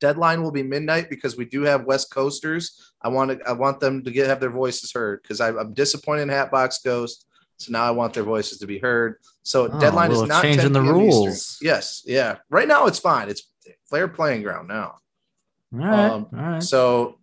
Deadline 0.00 0.42
will 0.42 0.52
be 0.52 0.62
midnight 0.62 1.10
because 1.10 1.36
we 1.36 1.44
do 1.44 1.62
have 1.62 1.84
West 1.84 2.12
Coasters. 2.12 2.92
I 3.02 3.08
want 3.08 3.32
to, 3.32 3.48
I 3.48 3.52
want 3.52 3.80
them 3.80 4.04
to 4.04 4.10
get 4.12 4.28
have 4.28 4.38
their 4.40 4.50
voices 4.50 4.92
heard 4.92 5.22
because 5.22 5.40
I'm 5.40 5.74
disappointed 5.74 6.22
in 6.22 6.28
Hatbox 6.28 6.78
Ghost. 6.84 7.26
So 7.56 7.72
now 7.72 7.82
I 7.82 7.90
want 7.90 8.14
their 8.14 8.22
voices 8.22 8.58
to 8.58 8.66
be 8.68 8.78
heard. 8.78 9.16
So 9.42 9.66
Oh, 9.66 9.80
deadline 9.80 10.12
is 10.12 10.22
not 10.22 10.42
change 10.42 10.58
10 10.58 10.66
in 10.66 10.72
the 10.72 10.80
p.m. 10.80 10.94
Eastern. 10.94 11.24
rules. 11.24 11.58
Yes, 11.60 12.04
yeah. 12.06 12.36
Right 12.48 12.68
now 12.68 12.86
it's 12.86 13.00
fine. 13.00 13.28
It's 13.28 13.42
fair 13.90 14.06
playing 14.06 14.42
ground 14.42 14.68
now. 14.68 14.98
All 15.74 15.78
right. 15.80 16.10
Um, 16.10 16.26
all 16.32 16.40
right. 16.40 16.62
So 16.62 17.18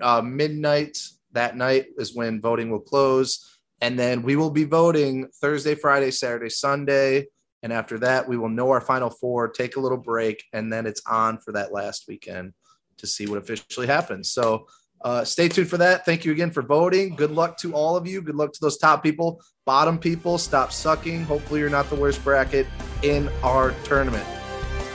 uh, 0.00 0.22
midnight 0.22 0.98
that 1.34 1.56
night 1.56 1.86
is 1.98 2.14
when 2.14 2.40
voting 2.40 2.70
will 2.70 2.80
close, 2.80 3.58
and 3.80 3.98
then 3.98 4.22
we 4.22 4.34
will 4.34 4.50
be 4.50 4.64
voting 4.64 5.28
Thursday, 5.40 5.74
Friday, 5.74 6.10
Saturday, 6.10 6.48
Sunday, 6.50 7.26
and 7.62 7.72
after 7.72 7.98
that 7.98 8.26
we 8.28 8.36
will 8.36 8.48
know 8.48 8.70
our 8.70 8.80
final 8.80 9.10
four, 9.10 9.48
take 9.48 9.76
a 9.76 9.80
little 9.80 9.98
break, 9.98 10.42
and 10.52 10.72
then 10.72 10.86
it's 10.86 11.02
on 11.06 11.38
for 11.38 11.52
that 11.52 11.72
last 11.72 12.06
weekend 12.08 12.52
to 12.96 13.06
see 13.06 13.26
what 13.26 13.38
officially 13.38 13.86
happens. 13.86 14.30
So. 14.30 14.66
Uh, 15.04 15.22
stay 15.22 15.48
tuned 15.50 15.68
for 15.68 15.76
that. 15.76 16.06
Thank 16.06 16.24
you 16.24 16.32
again 16.32 16.50
for 16.50 16.62
voting. 16.62 17.14
Good 17.14 17.30
luck 17.30 17.58
to 17.58 17.74
all 17.74 17.94
of 17.94 18.06
you. 18.06 18.22
Good 18.22 18.36
luck 18.36 18.54
to 18.54 18.58
those 18.62 18.78
top 18.78 19.02
people, 19.02 19.38
bottom 19.66 19.98
people. 19.98 20.38
Stop 20.38 20.72
sucking. 20.72 21.24
Hopefully, 21.24 21.60
you're 21.60 21.68
not 21.68 21.90
the 21.90 21.96
worst 21.96 22.24
bracket 22.24 22.66
in 23.02 23.28
our 23.42 23.72
tournament. 23.84 24.24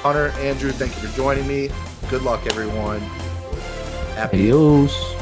Hunter, 0.01 0.29
Andrew, 0.39 0.71
thank 0.71 0.95
you 0.95 1.07
for 1.07 1.15
joining 1.15 1.47
me. 1.47 1.69
Good 2.09 2.23
luck, 2.23 2.47
everyone. 2.47 3.01
Happy 4.15 4.49
Adios. 4.49 5.18